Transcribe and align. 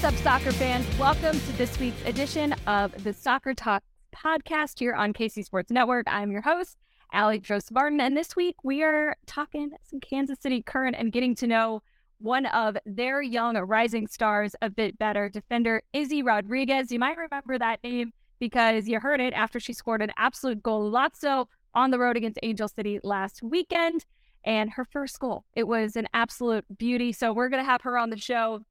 What's 0.00 0.16
up, 0.16 0.24
soccer 0.24 0.52
fans? 0.52 0.86
Welcome 0.98 1.38
to 1.38 1.52
this 1.58 1.78
week's 1.78 2.02
edition 2.06 2.54
of 2.66 3.04
the 3.04 3.12
Soccer 3.12 3.52
Talk 3.52 3.82
podcast 4.16 4.78
here 4.78 4.94
on 4.94 5.12
KC 5.12 5.44
Sports 5.44 5.70
Network. 5.70 6.06
I'm 6.08 6.32
your 6.32 6.40
host, 6.40 6.78
Aly 7.12 7.38
Trost 7.40 7.70
Martin, 7.70 8.00
and 8.00 8.16
this 8.16 8.34
week 8.34 8.56
we 8.64 8.82
are 8.82 9.14
talking 9.26 9.72
some 9.82 10.00
Kansas 10.00 10.38
City 10.40 10.62
current 10.62 10.96
and 10.98 11.12
getting 11.12 11.34
to 11.34 11.46
know 11.46 11.82
one 12.16 12.46
of 12.46 12.78
their 12.86 13.20
young 13.20 13.58
rising 13.58 14.06
stars 14.06 14.56
a 14.62 14.70
bit 14.70 14.98
better, 14.98 15.28
defender 15.28 15.82
Izzy 15.92 16.22
Rodriguez. 16.22 16.90
You 16.90 16.98
might 16.98 17.18
remember 17.18 17.58
that 17.58 17.84
name 17.84 18.14
because 18.38 18.88
you 18.88 19.00
heard 19.00 19.20
it 19.20 19.34
after 19.34 19.60
she 19.60 19.74
scored 19.74 20.00
an 20.00 20.12
absolute 20.16 20.62
golazo 20.62 21.44
on 21.74 21.90
the 21.90 21.98
road 21.98 22.16
against 22.16 22.38
Angel 22.42 22.68
City 22.68 23.00
last 23.02 23.42
weekend. 23.42 24.06
And 24.44 24.70
her 24.70 24.86
first 24.86 25.20
goal, 25.20 25.44
it 25.54 25.68
was 25.68 25.94
an 25.94 26.08
absolute 26.14 26.64
beauty. 26.78 27.12
So 27.12 27.34
we're 27.34 27.50
going 27.50 27.62
to 27.62 27.70
have 27.70 27.82
her 27.82 27.98
on 27.98 28.08
the 28.08 28.16
show 28.16 28.64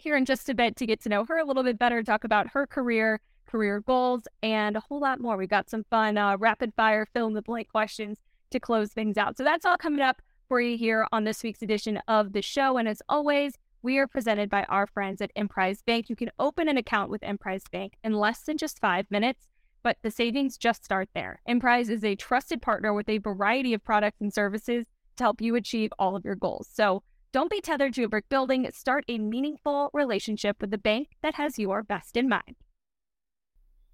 here 0.00 0.16
in 0.16 0.24
just 0.24 0.48
a 0.48 0.54
bit 0.54 0.76
to 0.76 0.86
get 0.86 1.00
to 1.02 1.08
know 1.08 1.24
her 1.24 1.38
a 1.38 1.44
little 1.44 1.62
bit 1.62 1.78
better, 1.78 2.02
talk 2.02 2.24
about 2.24 2.48
her 2.48 2.66
career, 2.66 3.20
career 3.46 3.80
goals, 3.80 4.22
and 4.42 4.76
a 4.76 4.80
whole 4.80 5.00
lot 5.00 5.20
more. 5.20 5.36
We've 5.36 5.48
got 5.48 5.70
some 5.70 5.84
fun 5.90 6.16
uh, 6.16 6.36
rapid 6.38 6.72
fire 6.74 7.06
fill 7.12 7.26
in 7.26 7.34
the 7.34 7.42
blank 7.42 7.68
questions 7.68 8.18
to 8.50 8.60
close 8.60 8.92
things 8.92 9.16
out. 9.16 9.36
So 9.36 9.44
that's 9.44 9.64
all 9.64 9.76
coming 9.76 10.00
up 10.00 10.22
for 10.48 10.60
you 10.60 10.76
here 10.76 11.06
on 11.12 11.24
this 11.24 11.42
week's 11.42 11.62
edition 11.62 12.00
of 12.08 12.32
the 12.32 12.42
show. 12.42 12.76
And 12.76 12.88
as 12.88 13.02
always, 13.08 13.54
we 13.82 13.98
are 13.98 14.06
presented 14.06 14.50
by 14.50 14.64
our 14.64 14.86
friends 14.86 15.20
at 15.20 15.30
Emprise 15.36 15.82
Bank. 15.82 16.10
You 16.10 16.16
can 16.16 16.30
open 16.38 16.68
an 16.68 16.76
account 16.76 17.10
with 17.10 17.22
Emprise 17.22 17.64
Bank 17.70 17.94
in 18.02 18.12
less 18.14 18.40
than 18.42 18.58
just 18.58 18.78
five 18.78 19.06
minutes, 19.10 19.48
but 19.82 19.96
the 20.02 20.10
savings 20.10 20.58
just 20.58 20.84
start 20.84 21.08
there. 21.14 21.40
Emprise 21.46 21.88
is 21.88 22.04
a 22.04 22.16
trusted 22.16 22.60
partner 22.60 22.92
with 22.92 23.08
a 23.08 23.18
variety 23.18 23.72
of 23.72 23.84
products 23.84 24.20
and 24.20 24.32
services 24.32 24.86
to 25.16 25.24
help 25.24 25.40
you 25.40 25.54
achieve 25.54 25.90
all 25.98 26.16
of 26.16 26.24
your 26.24 26.34
goals. 26.34 26.68
So 26.72 27.02
don't 27.32 27.50
be 27.50 27.60
tethered 27.60 27.94
to 27.94 28.04
a 28.04 28.08
brick 28.08 28.28
building. 28.28 28.68
Start 28.72 29.04
a 29.08 29.18
meaningful 29.18 29.90
relationship 29.92 30.56
with 30.60 30.70
the 30.70 30.78
bank 30.78 31.08
that 31.22 31.36
has 31.36 31.58
your 31.58 31.82
best 31.82 32.16
in 32.16 32.28
mind. 32.28 32.56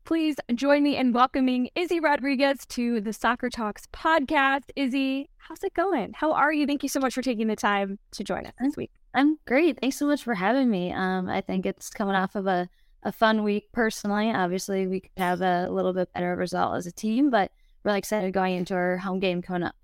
Please 0.05 0.37
join 0.55 0.85
me 0.85 0.97
in 0.97 1.13
welcoming 1.13 1.69
Izzy 1.75 1.99
Rodriguez 1.99 2.65
to 2.69 3.01
the 3.01 3.13
Soccer 3.13 3.51
Talks 3.51 3.87
podcast. 3.93 4.71
Izzy, 4.77 5.29
how's 5.37 5.65
it 5.65 5.75
going? 5.75 6.13
How 6.15 6.33
are 6.33 6.53
you? 6.53 6.65
Thank 6.65 6.83
you 6.83 6.89
so 6.89 7.01
much 7.01 7.13
for 7.13 7.23
taking 7.23 7.49
the 7.49 7.57
time 7.57 7.99
to 8.13 8.25
join 8.25 8.47
us 8.47 8.53
this 8.61 8.77
week. 8.77 8.93
I'm 9.15 9.39
great. 9.47 9.81
Thanks 9.81 9.99
so 9.99 10.07
much 10.07 10.23
for 10.23 10.35
having 10.35 10.71
me. 10.71 10.93
Um, 10.93 11.29
I 11.29 11.41
think 11.41 11.67
it's 11.67 11.91
coming 11.91 12.15
off 12.15 12.37
of 12.37 12.47
a, 12.47 12.69
a 13.03 13.11
fun 13.11 13.43
week 13.43 13.73
personally. 13.73 14.31
Obviously, 14.31 14.87
we 14.87 15.01
could 15.01 15.11
have 15.17 15.41
a 15.41 15.69
little 15.69 15.93
bit 15.93 16.13
better 16.15 16.37
result 16.37 16.77
as 16.77 16.87
a 16.87 16.93
team, 16.93 17.29
but 17.29 17.51
really 17.83 17.99
excited 17.99 18.33
going 18.33 18.55
into 18.55 18.75
our 18.75 18.99
home 18.99 19.19
game 19.19 19.43
coming 19.43 19.65
up. 19.65 19.75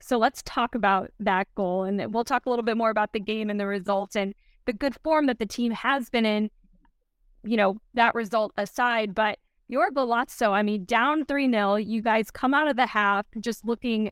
So 0.00 0.18
let's 0.18 0.42
talk 0.44 0.74
about 0.74 1.10
that 1.20 1.48
goal, 1.54 1.84
and 1.84 2.12
we'll 2.12 2.24
talk 2.24 2.46
a 2.46 2.50
little 2.50 2.64
bit 2.64 2.76
more 2.76 2.90
about 2.90 3.12
the 3.12 3.20
game 3.20 3.50
and 3.50 3.60
the 3.60 3.66
results 3.66 4.16
and 4.16 4.34
the 4.66 4.72
good 4.72 4.94
form 5.02 5.26
that 5.26 5.38
the 5.38 5.46
team 5.46 5.72
has 5.72 6.10
been 6.10 6.26
in 6.26 6.50
you 7.44 7.56
know, 7.56 7.80
that 7.94 8.14
result 8.14 8.52
aside, 8.56 9.14
but 9.14 9.38
your 9.68 9.90
Golazo, 9.90 10.50
I 10.50 10.62
mean, 10.62 10.84
down 10.84 11.24
3 11.24 11.50
0, 11.50 11.76
you 11.76 12.02
guys 12.02 12.30
come 12.30 12.54
out 12.54 12.68
of 12.68 12.76
the 12.76 12.86
half 12.86 13.26
just 13.40 13.64
looking, 13.64 14.10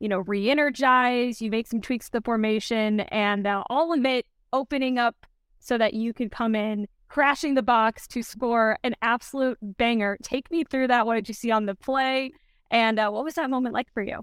you 0.00 0.08
know, 0.08 0.18
re 0.18 0.50
energized. 0.50 1.40
You 1.40 1.50
make 1.50 1.66
some 1.66 1.80
tweaks 1.80 2.06
to 2.06 2.12
the 2.12 2.20
formation, 2.20 3.00
and 3.00 3.46
uh, 3.46 3.64
all 3.70 3.92
of 3.92 4.04
it 4.04 4.26
opening 4.52 4.98
up 4.98 5.26
so 5.60 5.78
that 5.78 5.94
you 5.94 6.12
could 6.12 6.30
come 6.30 6.54
in, 6.54 6.86
crashing 7.08 7.54
the 7.54 7.62
box 7.62 8.06
to 8.08 8.22
score 8.22 8.78
an 8.84 8.94
absolute 9.02 9.58
banger. 9.62 10.18
Take 10.22 10.50
me 10.50 10.64
through 10.64 10.88
that. 10.88 11.06
What 11.06 11.14
did 11.14 11.28
you 11.28 11.34
see 11.34 11.50
on 11.50 11.66
the 11.66 11.74
play? 11.74 12.30
And 12.70 12.98
uh, 12.98 13.10
what 13.10 13.24
was 13.24 13.34
that 13.34 13.48
moment 13.50 13.74
like 13.74 13.92
for 13.92 14.02
you? 14.02 14.20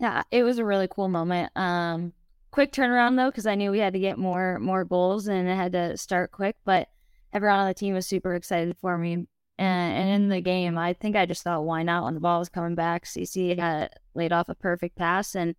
Yeah, 0.00 0.22
it 0.30 0.44
was 0.44 0.58
a 0.58 0.64
really 0.64 0.88
cool 0.88 1.08
moment. 1.08 1.52
Um, 1.56 2.14
quick 2.50 2.72
turnaround 2.72 3.16
though, 3.16 3.30
because 3.30 3.46
I 3.46 3.54
knew 3.54 3.70
we 3.70 3.80
had 3.80 3.92
to 3.92 3.98
get 3.98 4.18
more 4.18 4.58
more 4.58 4.82
goals 4.82 5.28
and 5.28 5.46
it 5.46 5.54
had 5.54 5.72
to 5.72 5.96
start 5.98 6.32
quick. 6.32 6.56
But 6.64 6.88
everyone 7.34 7.58
on 7.58 7.68
the 7.68 7.74
team 7.74 7.94
was 7.94 8.06
super 8.06 8.34
excited 8.34 8.76
for 8.78 8.96
me. 8.96 9.12
And, 9.12 9.28
and 9.58 10.08
in 10.08 10.28
the 10.30 10.40
game, 10.40 10.78
I 10.78 10.94
think 10.94 11.16
I 11.16 11.26
just 11.26 11.42
thought, 11.42 11.64
why 11.64 11.82
not? 11.82 12.04
When 12.04 12.14
the 12.14 12.20
ball 12.20 12.38
was 12.38 12.48
coming 12.48 12.74
back, 12.74 13.04
CC 13.04 13.58
had 13.58 13.90
laid 14.14 14.32
off 14.32 14.48
a 14.48 14.54
perfect 14.54 14.96
pass. 14.96 15.34
And, 15.34 15.54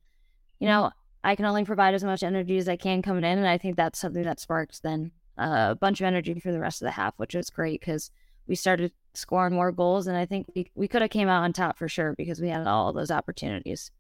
you 0.60 0.68
know, 0.68 0.90
I 1.24 1.36
can 1.36 1.46
only 1.46 1.64
provide 1.64 1.94
as 1.94 2.04
much 2.04 2.24
energy 2.24 2.58
as 2.58 2.68
I 2.68 2.78
can 2.78 3.04
coming 3.04 3.24
in. 3.24 3.38
And 3.38 3.48
I 3.48 3.60
think 3.60 3.76
that's 3.76 4.00
something 4.00 4.24
that 4.24 4.40
sparks 4.40 4.80
then 4.80 5.12
uh, 5.38 5.68
a 5.70 5.76
bunch 5.76 6.02
of 6.02 6.06
energy 6.06 6.40
for 6.40 6.52
the 6.52 6.60
rest 6.60 6.82
of 6.82 6.88
the 6.88 6.92
half, 6.92 7.14
which 7.18 7.36
was 7.36 7.52
great 7.52 7.80
because 7.80 8.10
we 8.48 8.56
started 8.56 8.92
scoring 9.14 9.54
more 9.54 9.72
goals. 9.72 10.08
And 10.08 10.18
I 10.18 10.26
think 10.26 10.48
we, 10.56 10.72
we 10.74 10.88
could 10.88 11.04
have 11.04 11.12
came 11.12 11.30
out 11.30 11.44
on 11.44 11.54
top 11.54 11.78
for 11.78 11.88
sure 11.88 12.16
because 12.18 12.42
we 12.42 12.50
had 12.50 12.66
all 12.66 12.92
those 12.92 13.12
opportunities 13.12 13.92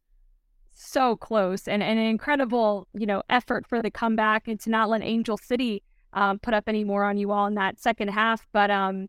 so 0.81 1.15
close 1.15 1.67
and, 1.67 1.83
and 1.83 1.99
an 1.99 2.05
incredible, 2.05 2.87
you 2.93 3.05
know, 3.05 3.21
effort 3.29 3.67
for 3.67 3.81
the 3.81 3.91
comeback 3.91 4.47
and 4.47 4.59
to 4.61 4.69
not 4.69 4.89
let 4.89 5.01
Angel 5.01 5.37
City 5.37 5.83
um, 6.13 6.39
put 6.39 6.53
up 6.53 6.65
any 6.67 6.83
more 6.83 7.03
on 7.03 7.17
you 7.17 7.31
all 7.31 7.45
in 7.45 7.55
that 7.55 7.79
second 7.79 8.09
half. 8.09 8.47
But 8.51 8.71
um, 8.71 9.07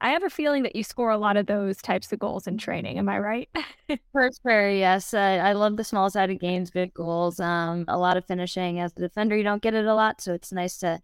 I 0.00 0.10
have 0.10 0.22
a 0.22 0.30
feeling 0.30 0.62
that 0.62 0.76
you 0.76 0.84
score 0.84 1.10
a 1.10 1.18
lot 1.18 1.36
of 1.36 1.46
those 1.46 1.78
types 1.78 2.12
of 2.12 2.20
goals 2.20 2.46
in 2.46 2.56
training. 2.56 2.98
Am 2.98 3.08
I 3.08 3.18
right? 3.18 3.48
First 4.12 4.42
prayer, 4.42 4.70
yes. 4.70 5.12
Uh, 5.12 5.40
I 5.42 5.52
love 5.52 5.76
the 5.76 5.84
small 5.84 6.08
sided 6.08 6.38
games, 6.40 6.70
big 6.70 6.94
goals, 6.94 7.40
um, 7.40 7.84
a 7.88 7.98
lot 7.98 8.16
of 8.16 8.24
finishing. 8.24 8.78
As 8.78 8.92
a 8.96 9.00
defender, 9.00 9.36
you 9.36 9.42
don't 9.42 9.62
get 9.62 9.74
it 9.74 9.86
a 9.86 9.94
lot, 9.94 10.20
so 10.20 10.34
it's 10.34 10.52
nice 10.52 10.78
to 10.78 11.00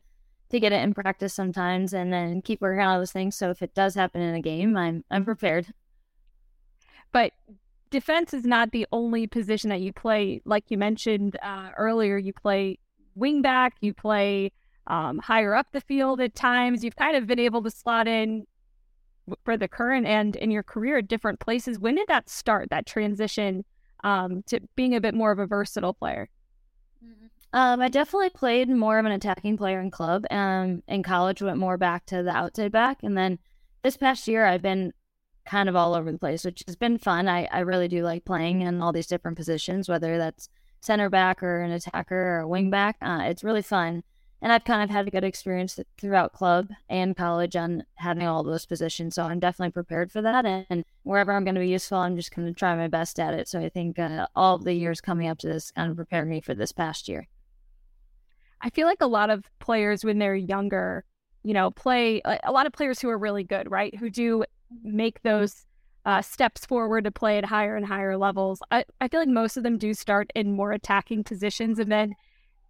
to 0.51 0.61
get 0.61 0.73
it 0.73 0.83
in 0.83 0.95
practice 0.95 1.35
sometimes 1.35 1.95
and 1.95 2.13
then 2.13 2.41
keep 2.43 2.61
working 2.61 2.85
on 2.85 2.99
those 2.99 3.11
things. 3.11 3.35
So 3.35 3.51
if 3.51 3.63
it 3.63 3.75
does 3.75 3.95
happen 3.95 4.21
in 4.21 4.35
a 4.35 4.41
game, 4.41 4.77
I'm 4.77 5.05
I'm 5.11 5.25
prepared. 5.25 5.67
But 7.11 7.33
defense 7.95 8.35
is 8.35 8.45
not 8.45 8.73
the 8.73 8.87
only 8.91 9.29
position 9.29 9.71
that 9.71 9.81
you 9.81 9.93
play. 9.93 10.43
Like 10.45 10.65
you 10.69 10.77
mentioned 10.77 11.39
uh, 11.41 11.71
earlier, 11.79 12.19
you 12.19 12.33
play 12.33 12.79
wing 13.15 13.41
back, 13.41 13.77
you 13.81 13.95
play 13.95 14.51
um, 14.89 15.21
higher 15.21 15.55
up 15.55 15.69
the 15.71 15.81
field 15.81 16.21
at 16.21 16.35
times. 16.35 16.83
You've 16.83 16.97
kind 16.97 17.17
of 17.17 17.29
been 17.29 17.39
able 17.39 17.63
to 17.63 17.71
slot 17.71 18.09
in 18.09 18.47
for 19.45 19.57
the 19.57 19.69
current 19.69 20.09
and 20.09 20.35
in 20.35 20.51
your 20.51 20.65
career 20.65 20.99
at 20.99 21.07
different 21.07 21.39
places. 21.39 21.79
When 21.79 21.95
did 21.95 22.09
that 22.09 22.29
start, 22.29 22.69
that 22.71 22.85
transition 22.85 23.65
um, 24.03 24.43
to 24.49 24.59
being 24.75 24.97
a 24.97 25.01
bit 25.01 25.15
more 25.15 25.31
of 25.31 25.39
a 25.39 25.47
versatile 25.47 25.95
player? 25.95 26.29
Mm-hmm. 27.03 27.27
Um, 27.53 27.81
I 27.81 27.89
definitely 27.89 28.31
played 28.31 28.69
more 28.69 28.99
of 28.99 29.07
an 29.07 29.13
attacking 29.13 29.57
player 29.57 29.81
in 29.81 29.93
club. 29.93 30.25
Um, 30.33 30.83
in 30.89 31.05
college, 31.05 31.43
went 31.43 31.59
more 31.59 31.79
back 31.79 32.07
to 32.07 32.25
the 32.25 32.33
outside 32.33 32.73
back, 32.73 32.99
and 33.05 33.17
then 33.17 33.39
this 33.85 33.97
past 33.97 34.27
year, 34.27 34.45
I've 34.45 34.63
been 34.63 34.93
kind 35.47 35.69
of 35.69 35.77
all 35.77 35.95
over 35.95 36.11
the 36.11 36.19
place, 36.19 36.45
which 36.45 36.63
has 36.67 36.77
been 36.77 36.99
fun. 36.99 37.29
I, 37.29 37.49
I 37.53 37.61
really 37.61 37.89
do 37.89 38.03
like 38.03 38.25
playing 38.25 38.63
in 38.63 38.81
all 38.81 38.93
these 38.93 39.07
different 39.07 39.37
positions, 39.37 39.89
whether 39.89 40.19
that's 40.19 40.49
center 40.81 41.09
back 41.09 41.43
or 41.43 41.61
an 41.61 41.71
attacker 41.71 42.37
or 42.37 42.41
a 42.41 42.49
wing 42.49 42.71
back. 42.71 42.97
Uh, 43.01 43.21
it's 43.23 43.45
really 43.45 43.63
fun. 43.63 44.03
And 44.43 44.53
I've 44.53 44.65
kind 44.65 44.83
of 44.83 44.91
had 44.91 45.09
a 45.09 45.11
good 45.11 45.25
experience 45.25 45.81
throughout 45.99 46.35
club 46.35 46.69
and 46.91 47.17
college 47.17 47.57
on 47.57 47.83
having 47.95 48.27
all 48.27 48.43
those 48.43 48.67
positions. 48.67 49.15
So 49.15 49.23
I'm 49.23 49.41
definitely 49.41 49.73
prepared 49.73 50.13
for 50.13 50.21
that. 50.21 50.45
And, 50.45 50.85
wherever 51.03 51.33
I'm 51.33 51.45
going 51.45 51.55
to 51.55 51.61
be 51.61 51.69
useful, 51.69 51.99
I'm 51.99 52.17
just 52.17 52.35
going 52.35 52.49
to 52.49 52.55
try 52.55 52.75
my 52.77 52.89
best 52.89 53.19
at 53.21 53.35
it. 53.35 53.49
So 53.49 53.61
I 53.61 53.69
think 53.69 53.99
uh, 53.99 54.27
all 54.35 54.59
the 54.59 54.73
years 54.73 55.01
coming 55.01 55.29
up 55.29 55.39
to 55.39 55.47
this 55.47 55.71
kind 55.71 55.91
of 55.91 55.97
prepared 55.97 56.29
me 56.29 56.41
for 56.41 56.55
this 56.55 56.73
past 56.73 57.09
year. 57.09 57.27
I 58.61 58.71
feel 58.71 58.87
like 58.87 59.03
a 59.03 59.07
lot 59.07 59.31
of 59.31 59.45
players 59.59 60.05
when 60.05 60.19
they're 60.19 60.35
younger, 60.35 61.05
you 61.43 61.53
know, 61.53 61.71
play 61.71 62.23
a 62.25 62.51
lot 62.51 62.67
of 62.67 62.73
players 62.73 63.01
who 63.01 63.11
are 63.11 63.19
really 63.19 63.45
good, 63.45 63.71
right? 63.71 63.95
Who 63.97 64.09
do 64.09 64.45
make 64.83 65.23
those 65.23 65.67
uh, 66.05 66.21
steps 66.21 66.67
forward 66.67 67.05
to 67.05 67.11
play 67.11 67.39
at 67.39 67.45
higher 67.45 67.77
and 67.77 67.87
higher 67.87 68.17
levels. 68.17 68.61
I, 68.71 68.85
I 69.01 69.09
feel 69.09 69.21
like 69.21 69.29
most 69.29 69.57
of 69.57 69.63
them 69.63 69.79
do 69.79 69.95
start 69.95 70.31
in 70.35 70.53
more 70.53 70.73
attacking 70.73 71.25
positions. 71.25 71.79
And 71.79 71.91
then 71.91 72.15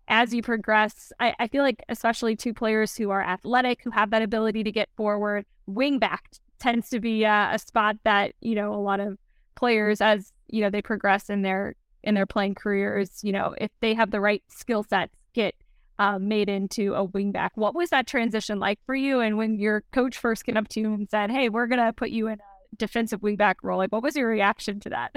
as 0.07 0.33
you 0.33 0.43
progress, 0.43 1.13
I, 1.19 1.35
I 1.39 1.49
feel 1.49 1.63
like 1.63 1.83
especially 1.89 2.37
two 2.37 2.55
players 2.55 2.97
who 2.97 3.11
are 3.11 3.23
athletic, 3.23 3.83
who 3.83 3.91
have 3.91 4.11
that 4.11 4.23
ability 4.23 4.63
to 4.65 4.73
get 4.73 4.89
forward, 4.97 5.47
wing 5.67 5.99
back 5.99 6.31
tends 6.59 6.91
to 6.91 7.01
be 7.01 7.27
uh, 7.27 7.55
a 7.55 7.59
spot 7.59 7.97
that, 8.05 8.35
you 8.41 8.55
know, 8.55 8.73
a 8.73 8.77
lot 8.77 9.01
of 9.01 9.19
players 9.57 10.01
as, 10.01 10.33
you 10.49 10.61
know, 10.61 10.71
they 10.71 10.83
progress 10.83 11.31
in 11.31 11.43
their 11.43 11.75
in 12.03 12.15
their 12.15 12.27
playing 12.27 12.55
careers, 12.55 13.21
you 13.23 13.33
know, 13.33 13.55
if 13.59 13.71
they 13.81 13.95
have 13.95 14.11
the 14.11 14.21
right 14.21 14.43
skill 14.49 14.83
sets, 14.83 15.15
get 15.33 15.55
um, 15.99 16.29
made 16.29 16.49
into 16.49 16.95
a 16.95 17.07
wingback. 17.07 17.51
What 17.55 17.75
was 17.75 17.91
that 17.91 18.07
transition 18.07 18.59
like 18.59 18.81
for 18.87 18.95
you? 18.95 19.21
And 19.21 19.37
when 19.37 19.59
your 19.59 19.85
coach 19.93 20.17
first 20.19 20.45
came 20.45 20.57
up 20.57 20.69
to 20.69 20.81
you 20.81 20.93
and 20.95 21.09
said, 21.09 21.31
"Hey, 21.31 21.49
we're 21.49 21.67
gonna 21.67 21.93
put 21.93 22.11
you 22.11 22.29
in 22.29 22.41
a 22.41 22.77
defensive 22.77 23.21
wingback 23.21 23.57
role," 23.63 23.79
like 23.79 23.93
what 23.93 24.03
was 24.03 24.17
your 24.17 24.29
reaction 24.29 24.81
to 24.81 24.91
that? 24.91 25.15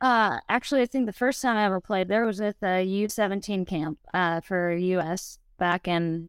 uh, 0.00 0.38
actually, 0.48 0.82
I 0.82 0.86
think 0.86 1.06
the 1.06 1.12
first 1.12 1.42
time 1.42 1.56
I 1.56 1.64
ever 1.64 1.80
played 1.80 2.08
there 2.08 2.24
was 2.24 2.40
at 2.40 2.58
the 2.60 2.66
U17 2.66 3.66
camp 3.66 3.98
uh, 4.14 4.40
for 4.40 4.72
US 4.72 5.38
back 5.58 5.86
in 5.86 6.28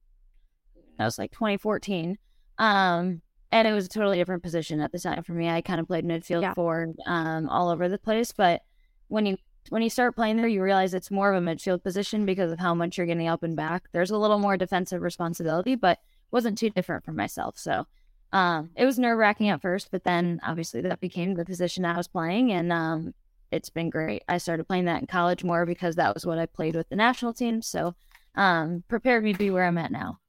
that 1.02 1.06
was 1.06 1.18
like 1.18 1.32
2014. 1.32 2.18
Um, 2.60 3.22
and 3.52 3.68
it 3.68 3.74
was 3.74 3.88
a 3.88 3.90
totally 3.90 4.18
different 4.18 4.44
position 4.44 4.80
at 4.80 4.92
the 4.92 5.00
time 5.00 5.24
for 5.24 5.34
me. 5.34 5.50
I 5.50 5.62
kind 5.62 5.80
of 5.80 5.88
played 5.88 6.06
midfield 6.06 6.44
yeah. 6.44 6.54
forward, 6.54 6.94
um, 7.08 7.50
all 7.50 7.70
over 7.70 7.90
the 7.90 7.98
place. 7.98 8.32
But 8.32 8.62
when 9.08 9.26
you 9.26 9.38
when 9.70 9.82
you 9.82 9.90
start 9.90 10.16
playing 10.16 10.38
there, 10.38 10.48
you 10.48 10.62
realize 10.62 10.94
it's 10.94 11.12
more 11.12 11.34
of 11.34 11.42
a 11.42 11.46
midfield 11.46 11.84
position 11.84 12.26
because 12.26 12.52
of 12.52 12.60
how 12.60 12.74
much 12.74 12.98
you're 12.98 13.08
getting 13.08 13.28
up 13.28 13.44
and 13.44 13.56
back. 13.56 13.84
There's 13.92 14.12
a 14.12 14.18
little 14.18 14.40
more 14.40 14.58
defensive 14.58 15.02
responsibility, 15.02 15.76
but 15.76 16.00
wasn't 16.32 16.58
too 16.58 16.70
different 16.70 17.04
for 17.06 17.12
myself. 17.12 17.58
So 17.58 17.86
um, 18.34 18.72
it 18.76 18.86
was 18.86 18.98
nerve 18.98 19.18
wracking 19.18 19.50
at 19.50 19.62
first, 19.62 19.90
but 19.92 20.04
then 20.04 20.40
obviously 20.44 20.82
that 20.82 21.00
became 21.00 21.36
the 21.36 21.46
position 21.46 21.86
I 21.86 21.98
was 21.98 22.08
playing, 22.08 22.52
and 22.52 22.72
um, 22.72 23.14
it's 23.52 23.70
been 23.70 23.90
great. 23.90 24.24
I 24.28 24.38
started 24.38 24.68
playing 24.68 24.86
that 24.86 25.02
in 25.02 25.08
college 25.08 25.44
more 25.44 25.66
because 25.66 25.96
that 25.96 26.14
was 26.14 26.26
what 26.26 26.40
I 26.40 26.46
played 26.46 26.76
with 26.76 26.90
the 26.90 26.96
national 26.96 27.34
team. 27.34 27.62
So 27.62 27.96
um, 28.36 28.84
prepared 28.88 29.24
me 29.24 29.34
to 29.34 29.40
be 29.40 29.52
where 29.52 29.66
I'm 29.66 29.78
at 29.78 29.92
now. 29.92 30.20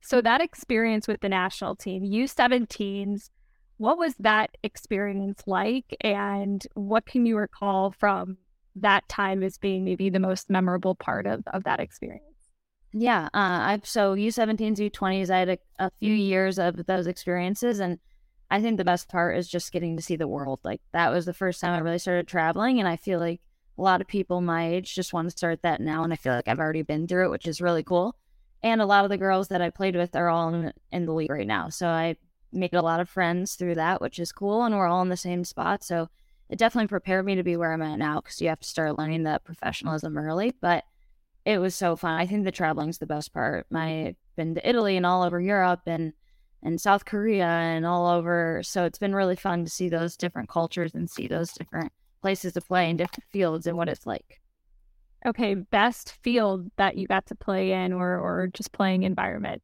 So 0.00 0.20
that 0.20 0.40
experience 0.40 1.06
with 1.06 1.20
the 1.20 1.28
national 1.28 1.76
team, 1.76 2.02
U17s, 2.02 3.30
what 3.78 3.98
was 3.98 4.14
that 4.16 4.56
experience 4.62 5.42
like? 5.46 5.96
And 6.00 6.64
what 6.74 7.06
can 7.06 7.26
you 7.26 7.36
recall 7.36 7.92
from 7.98 8.38
that 8.76 9.08
time 9.08 9.42
as 9.42 9.58
being 9.58 9.84
maybe 9.84 10.10
the 10.10 10.20
most 10.20 10.50
memorable 10.50 10.94
part 10.94 11.26
of, 11.26 11.42
of 11.52 11.64
that 11.64 11.80
experience? 11.80 12.22
Yeah. 12.92 13.24
Uh, 13.26 13.28
I've, 13.34 13.86
so 13.86 14.14
U17s, 14.14 14.78
U20s, 14.78 15.30
I 15.30 15.38
had 15.40 15.48
a, 15.48 15.58
a 15.78 15.90
few 15.98 16.14
years 16.14 16.58
of 16.58 16.86
those 16.86 17.08
experiences. 17.08 17.80
And 17.80 17.98
I 18.50 18.62
think 18.62 18.76
the 18.76 18.84
best 18.84 19.08
part 19.08 19.36
is 19.36 19.48
just 19.48 19.72
getting 19.72 19.96
to 19.96 20.02
see 20.02 20.14
the 20.14 20.28
world. 20.28 20.60
Like 20.62 20.80
that 20.92 21.10
was 21.10 21.26
the 21.26 21.34
first 21.34 21.60
time 21.60 21.74
I 21.74 21.80
really 21.80 21.98
started 21.98 22.28
traveling. 22.28 22.78
And 22.78 22.88
I 22.88 22.96
feel 22.96 23.18
like 23.18 23.40
a 23.76 23.82
lot 23.82 24.00
of 24.00 24.06
people 24.06 24.40
my 24.40 24.68
age 24.68 24.94
just 24.94 25.12
want 25.12 25.26
to 25.28 25.36
start 25.36 25.62
that 25.62 25.80
now. 25.80 26.04
And 26.04 26.12
I 26.12 26.16
feel 26.16 26.34
like 26.34 26.46
I've 26.46 26.60
already 26.60 26.82
been 26.82 27.08
through 27.08 27.26
it, 27.26 27.30
which 27.30 27.48
is 27.48 27.60
really 27.60 27.82
cool. 27.82 28.14
And 28.62 28.80
a 28.80 28.86
lot 28.86 29.04
of 29.04 29.10
the 29.10 29.18
girls 29.18 29.48
that 29.48 29.60
I 29.60 29.70
played 29.70 29.96
with 29.96 30.14
are 30.14 30.28
all 30.28 30.54
in, 30.54 30.72
in 30.92 31.06
the 31.06 31.12
league 31.12 31.30
right 31.30 31.46
now. 31.46 31.70
So 31.70 31.88
I 31.88 32.16
made 32.54 32.74
a 32.74 32.82
lot 32.82 33.00
of 33.00 33.08
friends 33.08 33.54
through 33.54 33.74
that, 33.76 34.00
which 34.00 34.18
is 34.18 34.32
cool. 34.32 34.64
And 34.64 34.74
we're 34.76 34.86
all 34.86 35.02
in 35.02 35.08
the 35.08 35.16
same 35.16 35.44
spot. 35.44 35.84
So 35.84 36.08
it 36.48 36.58
definitely 36.58 36.88
prepared 36.88 37.24
me 37.24 37.34
to 37.34 37.42
be 37.42 37.56
where 37.56 37.72
I'm 37.72 37.82
at 37.82 37.98
now 37.98 38.20
because 38.20 38.40
you 38.40 38.48
have 38.48 38.60
to 38.60 38.68
start 38.68 38.98
learning 38.98 39.24
that 39.24 39.44
professionalism 39.44 40.16
early. 40.16 40.54
But 40.60 40.84
it 41.44 41.58
was 41.58 41.74
so 41.74 41.96
fun. 41.96 42.18
I 42.18 42.26
think 42.26 42.44
the 42.44 42.52
traveling's 42.52 42.98
the 42.98 43.06
best 43.06 43.32
part. 43.32 43.66
My 43.70 44.14
been 44.36 44.54
to 44.54 44.68
Italy 44.68 44.96
and 44.96 45.06
all 45.06 45.22
over 45.22 45.40
Europe 45.40 45.82
and 45.86 46.12
and 46.62 46.80
South 46.80 47.04
Korea 47.04 47.46
and 47.46 47.84
all 47.84 48.06
over. 48.08 48.62
So 48.64 48.84
it's 48.84 48.98
been 48.98 49.14
really 49.14 49.36
fun 49.36 49.64
to 49.64 49.70
see 49.70 49.88
those 49.88 50.16
different 50.16 50.48
cultures 50.48 50.94
and 50.94 51.10
see 51.10 51.28
those 51.28 51.52
different 51.52 51.92
places 52.22 52.54
to 52.54 52.62
play 52.62 52.88
in 52.88 52.96
different 52.96 53.24
fields 53.30 53.66
and 53.66 53.76
what 53.76 53.88
it's 53.88 54.06
like. 54.06 54.40
Okay, 55.26 55.54
best 55.54 56.16
field 56.22 56.70
that 56.76 56.96
you 56.96 57.06
got 57.06 57.26
to 57.26 57.34
play 57.34 57.72
in 57.72 57.92
or 57.92 58.18
or 58.18 58.48
just 58.52 58.72
playing 58.72 59.02
environment. 59.02 59.62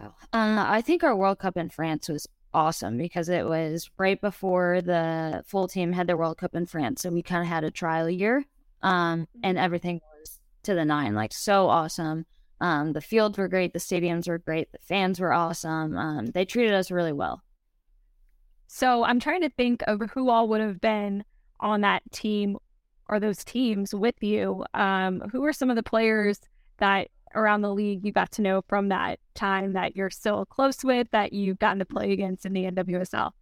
Uh, 0.00 0.64
I 0.68 0.80
think 0.80 1.04
our 1.04 1.16
World 1.16 1.38
Cup 1.38 1.56
in 1.56 1.70
France 1.70 2.08
was 2.08 2.26
awesome 2.52 2.96
because 2.96 3.28
it 3.28 3.46
was 3.46 3.90
right 3.98 4.20
before 4.20 4.80
the 4.80 5.42
full 5.46 5.68
team 5.68 5.92
had 5.92 6.06
their 6.06 6.16
World 6.16 6.38
Cup 6.38 6.54
in 6.54 6.66
France. 6.66 7.02
So 7.02 7.10
we 7.10 7.22
kind 7.22 7.42
of 7.42 7.48
had 7.48 7.64
a 7.64 7.70
trial 7.70 8.08
year 8.08 8.44
um, 8.82 9.26
and 9.42 9.58
everything 9.58 10.00
was 10.20 10.40
to 10.62 10.74
the 10.74 10.84
nine, 10.84 11.14
like 11.14 11.32
so 11.32 11.68
awesome. 11.68 12.26
Um, 12.60 12.92
the 12.92 13.00
fields 13.00 13.36
were 13.36 13.48
great, 13.48 13.72
the 13.72 13.78
stadiums 13.78 14.28
were 14.28 14.38
great, 14.38 14.70
the 14.72 14.78
fans 14.78 15.20
were 15.20 15.32
awesome. 15.32 15.96
Um, 15.96 16.26
they 16.26 16.44
treated 16.44 16.74
us 16.74 16.90
really 16.90 17.12
well. 17.12 17.42
So 18.66 19.04
I'm 19.04 19.20
trying 19.20 19.42
to 19.42 19.50
think 19.50 19.82
of 19.86 20.00
who 20.12 20.30
all 20.30 20.48
would 20.48 20.60
have 20.60 20.80
been 20.80 21.24
on 21.60 21.82
that 21.82 22.02
team 22.12 22.56
or 23.08 23.20
those 23.20 23.44
teams 23.44 23.94
with 23.94 24.22
you. 24.22 24.64
Um, 24.74 25.20
who 25.32 25.42
were 25.42 25.52
some 25.52 25.70
of 25.70 25.76
the 25.76 25.82
players 25.82 26.40
that 26.78 27.08
around 27.34 27.62
the 27.62 27.72
league 27.72 28.04
you 28.04 28.12
got 28.12 28.32
to 28.32 28.42
know 28.42 28.62
from 28.68 28.88
that 28.88 29.18
time 29.34 29.72
that 29.72 29.96
you're 29.96 30.10
still 30.10 30.44
close 30.46 30.84
with 30.84 31.10
that 31.10 31.32
you've 31.32 31.58
gotten 31.58 31.78
to 31.78 31.84
play 31.84 32.12
against 32.12 32.46
in 32.46 32.52
the 32.52 32.64
NWSL? 32.64 33.32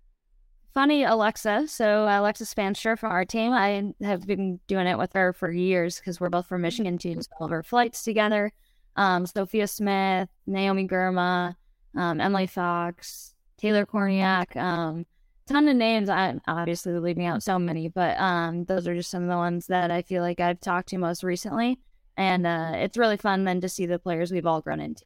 Funny, 0.74 1.04
Alexa. 1.04 1.68
So 1.68 2.04
Alexa 2.04 2.44
Spaanstra 2.44 2.98
from 2.98 3.12
our 3.12 3.26
team. 3.26 3.52
I 3.52 3.92
have 4.02 4.26
been 4.26 4.58
doing 4.66 4.86
it 4.86 4.96
with 4.96 5.12
her 5.12 5.32
for 5.32 5.50
years 5.50 5.98
because 5.98 6.18
we're 6.18 6.30
both 6.30 6.46
from 6.46 6.62
Michigan 6.62 6.96
teams. 6.96 7.28
All 7.38 7.46
of 7.46 7.52
our 7.52 7.62
flights 7.62 8.02
together. 8.02 8.52
Um, 8.96 9.26
Sophia 9.26 9.66
Smith, 9.66 10.28
Naomi 10.46 10.88
Girma, 10.88 11.54
um, 11.94 12.20
Emily 12.20 12.46
Fox, 12.46 13.34
Taylor 13.58 13.84
Kornieck. 13.84 14.56
Um, 14.56 15.04
ton 15.46 15.68
of 15.68 15.76
names. 15.76 16.08
I'm 16.08 16.40
obviously 16.46 16.98
leaving 16.98 17.26
out 17.26 17.42
so 17.42 17.58
many, 17.58 17.88
but 17.88 18.18
um, 18.18 18.64
those 18.64 18.86
are 18.88 18.94
just 18.94 19.10
some 19.10 19.22
of 19.22 19.28
the 19.28 19.36
ones 19.36 19.66
that 19.66 19.90
I 19.90 20.02
feel 20.02 20.22
like 20.22 20.40
I've 20.40 20.60
talked 20.60 20.88
to 20.88 20.98
most 20.98 21.22
recently. 21.22 21.78
And 22.16 22.46
uh, 22.46 22.72
it's 22.74 22.98
really 22.98 23.16
fun 23.16 23.44
then 23.44 23.60
to 23.60 23.68
see 23.68 23.86
the 23.86 23.98
players 23.98 24.30
we've 24.30 24.46
all 24.46 24.60
grown 24.60 24.80
into. 24.80 25.04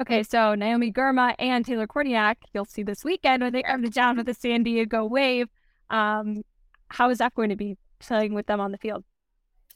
Okay, 0.00 0.22
so 0.22 0.54
Naomi 0.54 0.92
Girma 0.92 1.34
and 1.40 1.66
Taylor 1.66 1.88
Kornieck, 1.88 2.36
you'll 2.54 2.64
see 2.64 2.84
this 2.84 3.04
weekend 3.04 3.42
when 3.42 3.52
they 3.52 3.64
come 3.64 3.82
to 3.82 3.90
town 3.90 4.16
with 4.16 4.26
the 4.26 4.34
San 4.34 4.62
Diego 4.62 5.04
Wave. 5.04 5.48
Um, 5.90 6.44
how 6.88 7.10
is 7.10 7.18
that 7.18 7.34
going 7.34 7.48
to 7.48 7.56
be 7.56 7.76
playing 7.98 8.32
with 8.32 8.46
them 8.46 8.60
on 8.60 8.70
the 8.70 8.78
field? 8.78 9.04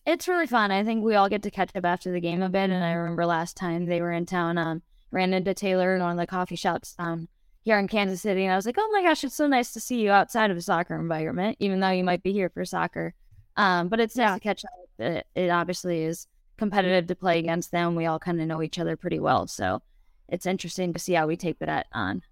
It's 0.06 0.28
really 0.28 0.46
fun. 0.46 0.70
I 0.70 0.84
think 0.84 1.04
we 1.04 1.16
all 1.16 1.28
get 1.28 1.42
to 1.42 1.50
catch 1.50 1.74
up 1.74 1.84
after 1.84 2.12
the 2.12 2.20
game 2.20 2.40
a 2.40 2.48
bit. 2.48 2.70
And 2.70 2.84
I 2.84 2.92
remember 2.92 3.26
last 3.26 3.56
time 3.56 3.86
they 3.86 4.00
were 4.00 4.12
in 4.12 4.26
town, 4.26 4.58
um, 4.58 4.82
ran 5.10 5.32
into 5.32 5.54
Taylor 5.54 5.96
in 5.96 6.02
one 6.02 6.12
of 6.12 6.18
the 6.18 6.26
coffee 6.26 6.56
shops 6.56 6.94
um, 7.00 7.28
here 7.62 7.78
in 7.78 7.88
Kansas 7.88 8.22
City. 8.22 8.44
And 8.44 8.52
I 8.52 8.56
was 8.56 8.66
like, 8.66 8.76
oh 8.78 8.90
my 8.92 9.02
gosh, 9.02 9.24
it's 9.24 9.34
so 9.34 9.48
nice 9.48 9.72
to 9.72 9.80
see 9.80 10.00
you 10.00 10.10
outside 10.10 10.52
of 10.52 10.56
a 10.56 10.62
soccer 10.62 10.94
environment, 10.94 11.56
even 11.58 11.80
though 11.80 11.90
you 11.90 12.04
might 12.04 12.22
be 12.22 12.32
here 12.32 12.48
for 12.48 12.64
soccer. 12.64 13.14
Um, 13.56 13.88
but 13.88 13.98
it's 13.98 14.16
nice 14.16 14.34
to 14.34 14.40
catch 14.40 14.64
up 14.64 14.70
it, 14.98 15.26
it 15.34 15.50
obviously 15.50 16.04
is 16.04 16.26
competitive 16.58 17.06
to 17.08 17.14
play 17.14 17.38
against 17.38 17.72
them. 17.72 17.94
We 17.94 18.06
all 18.06 18.18
kind 18.18 18.40
of 18.40 18.46
know 18.46 18.62
each 18.62 18.78
other 18.78 18.96
pretty 18.96 19.18
well. 19.18 19.46
So 19.46 19.82
it's 20.28 20.46
interesting 20.46 20.92
to 20.92 20.98
see 20.98 21.14
how 21.14 21.26
we 21.26 21.36
take 21.36 21.58
that 21.58 21.86
on. 21.92 22.22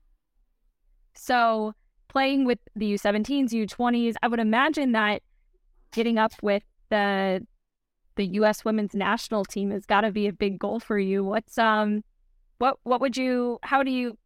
So 1.15 1.75
playing 2.09 2.45
with 2.45 2.59
the 2.75 2.95
U17s, 2.95 3.51
U20s, 3.51 4.15
I 4.23 4.29
would 4.29 4.41
imagine 4.41 4.93
that 4.93 5.23
getting 5.93 6.19
up 6.19 6.33
with 6.43 6.63
the 6.89 7.47
the 8.17 8.27
US 8.41 8.65
women's 8.65 8.95
national 8.95 9.45
team 9.45 9.71
has 9.71 9.87
got 9.87 10.03
to 10.03 10.11
be 10.11 10.27
a 10.27 10.33
big 10.33 10.59
goal 10.59 10.81
for 10.81 10.99
you. 10.99 11.25
What's 11.25 11.57
um 11.59 12.05
what 12.59 12.79
what 12.83 13.01
would 13.01 13.17
you 13.17 13.59
how 13.63 13.83
do 13.83 13.91
you 13.91 14.17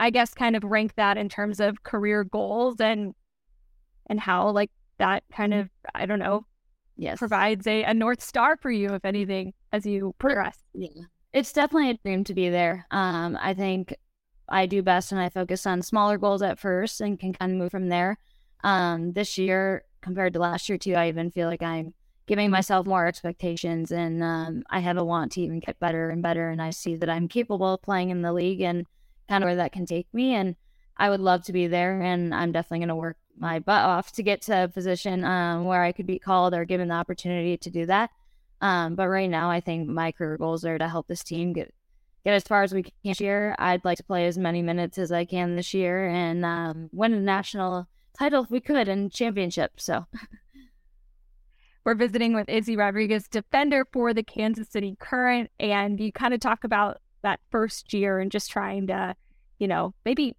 I 0.00 0.10
guess 0.10 0.34
kind 0.34 0.56
of 0.56 0.64
rank 0.64 0.94
that 0.96 1.16
in 1.16 1.28
terms 1.28 1.60
of 1.60 1.82
career 1.82 2.24
goals 2.24 2.80
and 2.80 3.14
and 4.06 4.18
how 4.20 4.50
like 4.50 4.70
that 4.98 5.22
kind 5.32 5.54
of 5.54 5.68
I 5.94 6.06
don't 6.06 6.18
know 6.18 6.46
yes. 6.96 7.18
provides 7.18 7.66
a, 7.66 7.84
a 7.84 7.94
North 7.94 8.22
Star 8.22 8.56
for 8.56 8.70
you, 8.70 8.94
if 8.94 9.04
anything, 9.04 9.52
as 9.72 9.86
you 9.86 10.14
progress. 10.18 10.56
Yeah. 10.72 10.88
It's 11.32 11.52
definitely 11.52 11.90
a 11.90 11.98
dream 12.04 12.24
to 12.24 12.34
be 12.34 12.48
there. 12.48 12.86
Um, 12.90 13.36
I 13.40 13.54
think 13.54 13.94
I 14.48 14.66
do 14.66 14.82
best 14.82 15.10
when 15.10 15.20
I 15.20 15.28
focus 15.28 15.66
on 15.66 15.82
smaller 15.82 16.18
goals 16.18 16.42
at 16.42 16.58
first 16.58 17.00
and 17.00 17.18
can 17.18 17.32
kind 17.32 17.52
of 17.52 17.58
move 17.58 17.70
from 17.72 17.88
there. 17.88 18.18
Um, 18.62 19.12
this 19.12 19.36
year, 19.36 19.84
compared 20.00 20.34
to 20.34 20.38
last 20.38 20.68
year, 20.68 20.78
too, 20.78 20.94
I 20.94 21.08
even 21.08 21.30
feel 21.30 21.48
like 21.48 21.62
I'm 21.62 21.92
giving 22.26 22.50
myself 22.50 22.86
more 22.86 23.06
expectations. 23.06 23.90
And 23.90 24.22
um, 24.22 24.62
I 24.70 24.80
have 24.80 24.96
a 24.96 25.04
want 25.04 25.32
to 25.32 25.40
even 25.40 25.60
get 25.60 25.80
better 25.80 26.10
and 26.10 26.22
better. 26.22 26.50
And 26.50 26.62
I 26.62 26.70
see 26.70 26.96
that 26.96 27.10
I'm 27.10 27.28
capable 27.28 27.74
of 27.74 27.82
playing 27.82 28.10
in 28.10 28.22
the 28.22 28.32
league 28.32 28.60
and 28.60 28.86
kind 29.28 29.42
of 29.42 29.48
where 29.48 29.56
that 29.56 29.72
can 29.72 29.86
take 29.86 30.06
me. 30.12 30.34
And 30.34 30.56
I 30.96 31.10
would 31.10 31.20
love 31.20 31.44
to 31.44 31.52
be 31.52 31.66
there. 31.66 32.00
And 32.00 32.34
I'm 32.34 32.52
definitely 32.52 32.80
going 32.80 32.88
to 32.88 32.96
work 32.96 33.16
my 33.38 33.58
butt 33.58 33.84
off 33.84 34.12
to 34.12 34.22
get 34.22 34.42
to 34.42 34.64
a 34.64 34.68
position 34.68 35.24
um, 35.24 35.64
where 35.64 35.82
I 35.82 35.92
could 35.92 36.06
be 36.06 36.18
called 36.18 36.54
or 36.54 36.64
given 36.64 36.88
the 36.88 36.94
opportunity 36.94 37.56
to 37.56 37.70
do 37.70 37.86
that. 37.86 38.10
Um, 38.60 38.94
but 38.94 39.08
right 39.08 39.28
now, 39.28 39.50
I 39.50 39.60
think 39.60 39.88
my 39.88 40.12
career 40.12 40.38
goals 40.38 40.64
are 40.64 40.78
to 40.78 40.88
help 40.88 41.06
this 41.08 41.24
team 41.24 41.52
get 41.52 41.74
get 42.24 42.32
as 42.34 42.44
far 42.44 42.62
as 42.62 42.72
we 42.72 42.84
can 42.84 42.92
this 43.04 43.20
year. 43.20 43.54
I'd 43.58 43.84
like 43.84 43.98
to 43.98 44.04
play 44.04 44.26
as 44.26 44.38
many 44.38 44.62
minutes 44.62 44.96
as 44.96 45.12
I 45.12 45.26
can 45.26 45.56
this 45.56 45.74
year 45.74 46.08
and 46.08 46.44
um, 46.44 46.88
win 46.92 47.12
a 47.12 47.20
national 47.20 47.86
title 48.18 48.44
if 48.44 48.50
we 48.50 48.60
could 48.60 48.88
and 48.88 49.12
championship. 49.12 49.72
So. 49.76 50.06
We're 51.84 51.94
visiting 51.94 52.34
with 52.34 52.48
Izzy 52.48 52.76
Rodriguez, 52.76 53.28
defender 53.28 53.86
for 53.92 54.14
the 54.14 54.22
Kansas 54.22 54.70
City 54.70 54.96
Current. 54.98 55.50
And 55.60 56.00
you 56.00 56.12
kind 56.12 56.32
of 56.32 56.40
talk 56.40 56.64
about 56.64 56.98
that 57.22 57.40
first 57.50 57.92
year 57.92 58.18
and 58.20 58.30
just 58.30 58.50
trying 58.50 58.86
to, 58.86 59.14
you 59.58 59.68
know, 59.68 59.92
maybe 60.02 60.34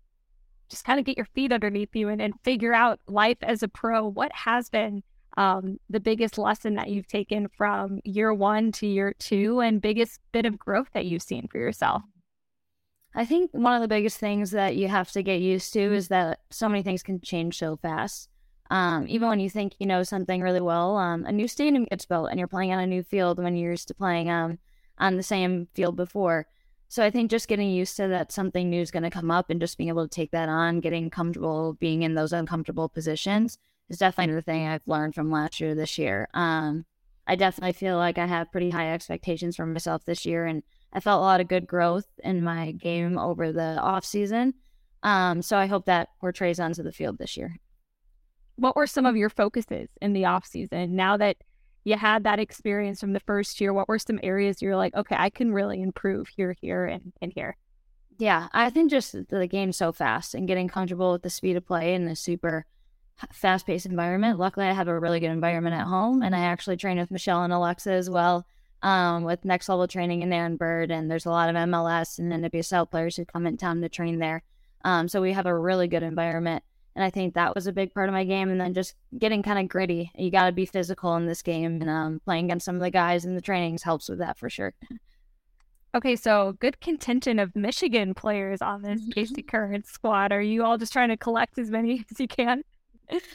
just 0.70 0.86
kind 0.86 1.00
of 1.00 1.06
get 1.06 1.18
your 1.18 1.28
feet 1.34 1.52
underneath 1.52 1.96
you 1.96 2.10
and, 2.10 2.22
and 2.22 2.34
figure 2.44 2.74
out 2.74 3.00
life 3.08 3.38
as 3.42 3.64
a 3.64 3.68
pro. 3.68 4.08
What 4.08 4.32
has 4.34 4.70
been 4.70 5.04
um, 5.38 5.80
the 5.90 6.00
biggest 6.00 6.38
lesson 6.38 6.76
that 6.76 6.90
you've 6.90 7.08
taken 7.08 7.48
from 7.58 8.00
year 8.04 8.34
one 8.34 8.72
to 8.74 8.88
year 8.88 9.14
two 9.20 9.60
and 9.60 9.82
biggest 9.82 10.20
bit 10.32 10.46
of 10.46 10.58
growth 10.58 10.90
that 10.94 11.06
you've 11.06 11.22
seen 11.22 11.48
for 11.48 11.58
yourself? 11.58 12.04
I 13.14 13.26
think 13.26 13.52
one 13.54 13.74
of 13.74 13.82
the 13.82 13.88
biggest 13.88 14.18
things 14.18 14.52
that 14.52 14.76
you 14.76 14.90
have 14.90 15.12
to 15.12 15.24
get 15.24 15.40
used 15.40 15.72
to 15.74 15.80
is 15.80 16.10
that 16.10 16.40
so 16.50 16.68
many 16.68 16.84
things 16.84 17.02
can 17.02 17.22
change 17.22 17.58
so 17.58 17.78
fast. 17.78 18.30
Um, 18.70 19.06
even 19.08 19.30
when 19.30 19.40
you 19.40 19.50
think 19.50 19.74
you 19.80 19.86
know 19.86 20.04
something 20.04 20.42
really 20.42 20.60
well, 20.60 20.98
um, 20.98 21.26
a 21.26 21.32
new 21.32 21.48
stadium 21.48 21.86
gets 21.86 22.06
built 22.06 22.30
and 22.30 22.40
you're 22.40 22.48
playing 22.48 22.74
on 22.74 22.80
a 22.80 22.88
new 22.88 23.04
field 23.04 23.42
when 23.42 23.56
you're 23.56 23.72
used 23.72 23.88
to 23.90 23.94
playing 23.94 24.30
um, 24.30 24.58
on 24.98 25.16
the 25.16 25.24
same 25.24 25.68
field 25.74 25.96
before. 25.96 26.48
So 26.96 27.04
I 27.04 27.12
think 27.12 27.30
just 27.30 27.50
getting 27.50 27.72
used 27.72 27.98
to 27.98 28.08
that 28.08 28.32
something 28.32 28.70
new 28.70 28.80
is 28.80 28.90
going 28.90 29.04
to 29.04 29.10
come 29.10 29.30
up 29.30 29.50
and 29.50 29.60
just 29.60 29.78
being 29.78 29.90
able 29.90 30.08
to 30.08 30.16
take 30.16 30.32
that 30.32 30.48
on, 30.48 30.80
getting 30.80 31.10
comfortable 31.10 31.74
being 31.74 32.04
in 32.04 32.16
those 32.16 32.32
uncomfortable 32.32 32.88
positions 32.88 33.58
is 33.90 33.98
definitely 33.98 34.36
the 34.36 34.42
thing 34.42 34.66
I've 34.66 34.88
learned 34.88 35.14
from 35.14 35.30
last 35.30 35.60
year 35.60 35.76
this 35.76 35.98
year. 35.98 36.30
Um, 36.34 36.86
I 37.28 37.36
definitely 37.36 37.74
feel 37.74 37.98
like 37.98 38.18
I 38.18 38.28
have 38.28 38.50
pretty 38.50 38.70
high 38.70 38.94
expectations 38.94 39.58
for 39.58 39.66
myself 39.66 40.06
this 40.06 40.26
year, 40.26 40.46
and 40.46 40.64
I 40.94 41.02
felt 41.02 41.20
a 41.20 41.26
lot 41.26 41.42
of 41.42 41.50
good 41.50 41.68
growth 41.68 42.08
in 42.24 42.42
my 42.42 42.72
game 42.72 43.18
over 43.18 43.52
the 43.52 43.78
off 43.78 44.06
season. 44.06 44.54
Um, 45.04 45.42
so 45.42 45.58
I 45.58 45.66
hope 45.66 45.88
that 45.88 46.08
portrays 46.22 46.62
onto 46.62 46.82
the 46.82 46.94
field 46.94 47.18
this 47.18 47.36
year. 47.36 47.58
What 48.56 48.78
were 48.78 48.88
some 48.88 49.06
of 49.06 49.18
your 49.18 49.30
focuses 49.30 49.90
in 50.02 50.14
the 50.14 50.24
off 50.24 50.46
season? 50.46 50.96
Now 50.96 51.18
that 51.18 51.36
you 51.86 51.96
had 51.96 52.24
that 52.24 52.40
experience 52.40 53.00
from 53.00 53.14
the 53.14 53.20
first 53.22 53.62
year, 53.62 53.72
what 53.72 53.88
were 53.88 54.00
some 54.00 54.20
areas 54.24 54.62
you're 54.62 54.76
like, 54.76 54.94
okay, 54.96 55.16
I 55.18 55.30
can 55.30 55.54
really 55.54 55.82
improve 55.82 56.28
here, 56.28 56.56
here, 56.60 56.86
and, 56.86 57.14
and 57.22 57.32
here? 57.32 57.56
Yeah, 58.18 58.48
I 58.54 58.70
think 58.72 58.90
just 58.90 59.30
the 59.30 59.48
game's 59.48 59.78
so 59.78 59.92
fast 59.92 60.34
and 60.34 60.48
getting 60.48 60.68
comfortable 60.68 61.12
with 61.12 61.22
the 61.22 61.30
speed 61.30 61.56
of 61.56 61.66
play 61.66 61.94
in 61.94 62.06
the 62.06 62.16
super 62.16 62.66
fast 63.32 63.68
paced 63.68 63.86
environment. 63.86 64.40
Luckily, 64.40 64.66
I 64.66 64.74
have 64.74 64.88
a 64.88 65.00
really 65.00 65.20
good 65.20 65.30
environment 65.30 65.76
at 65.76 65.86
home, 65.86 66.24
and 66.24 66.36
I 66.36 66.40
actually 66.40 66.78
train 66.78 66.98
with 66.98 67.12
Michelle 67.12 67.44
and 67.44 67.54
Alexa 67.54 67.92
as 67.92 68.10
well 68.10 68.46
um, 68.82 69.24
with 69.24 69.46
next 69.46 69.70
level 69.70 69.88
training 69.88 70.22
in 70.22 70.34
Aaron 70.34 70.58
Bird. 70.58 70.92
And 70.92 71.10
there's 71.10 71.26
a 71.26 71.32
lot 71.32 71.50
of 71.50 71.56
MLS 71.56 72.18
and 72.18 72.32
NWSL 72.32 72.90
players 72.90 73.16
who 73.16 73.26
come 73.26 73.46
in 73.46 73.58
town 73.58 73.82
to 73.82 73.90
train 73.90 74.20
there. 74.20 74.44
Um, 74.84 75.08
so 75.08 75.22
we 75.22 75.34
have 75.34 75.46
a 75.46 75.58
really 75.58 75.88
good 75.88 76.04
environment. 76.04 76.64
And 76.96 77.04
I 77.04 77.10
think 77.10 77.34
that 77.34 77.54
was 77.54 77.68
a 77.68 77.74
big 77.74 77.94
part 77.94 78.08
of 78.08 78.14
my 78.14 78.24
game. 78.24 78.50
And 78.50 78.60
then 78.60 78.74
just 78.74 78.96
getting 79.18 79.44
kind 79.44 79.60
of 79.60 79.68
gritty. 79.68 80.12
You 80.16 80.32
got 80.32 80.46
to 80.46 80.52
be 80.52 80.66
physical 80.66 81.16
in 81.16 81.26
this 81.26 81.42
game. 81.42 81.82
And 81.82 81.90
um, 81.90 82.22
playing 82.24 82.46
against 82.46 82.66
some 82.66 82.76
of 82.76 82.82
the 82.82 82.92
guys 82.92 83.26
in 83.26 83.36
the 83.36 83.42
trainings 83.42 83.84
helps 83.84 84.08
with 84.08 84.20
that 84.20 84.38
for 84.38 84.50
sure. 84.50 84.74
Okay, 85.96 86.18
so 86.18 86.58
good 86.60 86.82
contention 86.82 87.40
of 87.40 87.56
Michigan 87.56 88.14
players 88.14 88.62
on 88.62 88.82
this 88.82 89.02
KC 89.16 89.48
Current 89.48 89.88
squad. 89.88 90.34
Are 90.34 90.42
you 90.42 90.64
all 90.64 90.78
just 90.78 90.92
trying 90.92 91.10
to 91.10 91.18
collect 91.18 91.58
as 91.58 91.72
many 91.72 92.06
as 92.12 92.20
you 92.20 92.28
can? 92.28 92.64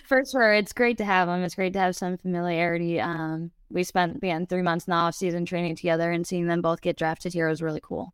For 0.07 0.25
sure, 0.25 0.52
it's 0.52 0.73
great 0.73 0.99
to 0.99 1.05
have 1.05 1.29
them. 1.29 1.43
It's 1.43 1.55
great 1.55 1.73
to 1.75 1.79
have 1.79 1.97
some 1.97 2.19
familiarity. 2.19 3.00
Um, 3.00 3.52
we 3.71 3.85
spent 3.85 4.17
again 4.17 4.47
three 4.47 4.62
months 4.62 4.87
in 4.87 4.90
the 4.90 4.97
off 4.97 5.14
season 5.14 5.47
training 5.47 5.76
together, 5.76 6.11
and 6.11 6.26
seeing 6.26 6.49
them 6.49 6.61
both 6.61 6.81
get 6.81 6.97
drafted 6.97 7.33
here 7.33 7.49
was 7.49 7.62
really 7.62 7.81
cool. 7.81 8.12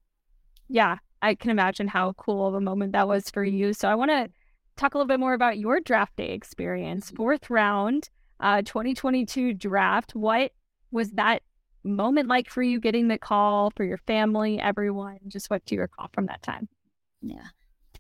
Yeah, 0.69 0.99
I 1.23 1.35
can 1.35 1.51
imagine 1.51 1.89
how 1.89 2.13
cool 2.13 2.47
of 2.47 2.55
a 2.55 2.61
moment 2.61 2.93
that 2.93 3.09
was 3.09 3.31
for 3.31 3.43
you. 3.43 3.73
So 3.73 3.89
I 3.89 3.95
want 3.95 4.11
to 4.11 4.29
talk 4.77 4.95
a 4.95 4.99
little 4.99 5.09
bit 5.09 5.21
more 5.21 5.35
about 5.35 5.59
your 5.59 5.81
draft 5.81 6.17
day 6.17 6.31
experience. 6.31 7.07
Mm-hmm. 7.07 7.17
Fourth 7.17 7.51
round, 7.51 8.11
uh, 8.41 8.63
2022 8.63 9.55
draft. 9.55 10.15
What 10.15 10.53
was 10.91 11.11
that 11.13 11.43
moment 11.85 12.29
like 12.29 12.51
for 12.51 12.63
you 12.63 12.81
getting 12.81 13.09
the 13.09 13.19
call 13.19 13.71
for 13.77 13.85
your 13.85 13.99
family, 13.99 14.61
everyone? 14.61 15.19
Just 15.29 15.51
what 15.51 15.65
do 15.65 15.75
you 15.75 15.81
recall 15.81 16.09
from 16.13 16.27
that 16.27 16.43
time? 16.43 16.69
Yeah. 17.23 17.47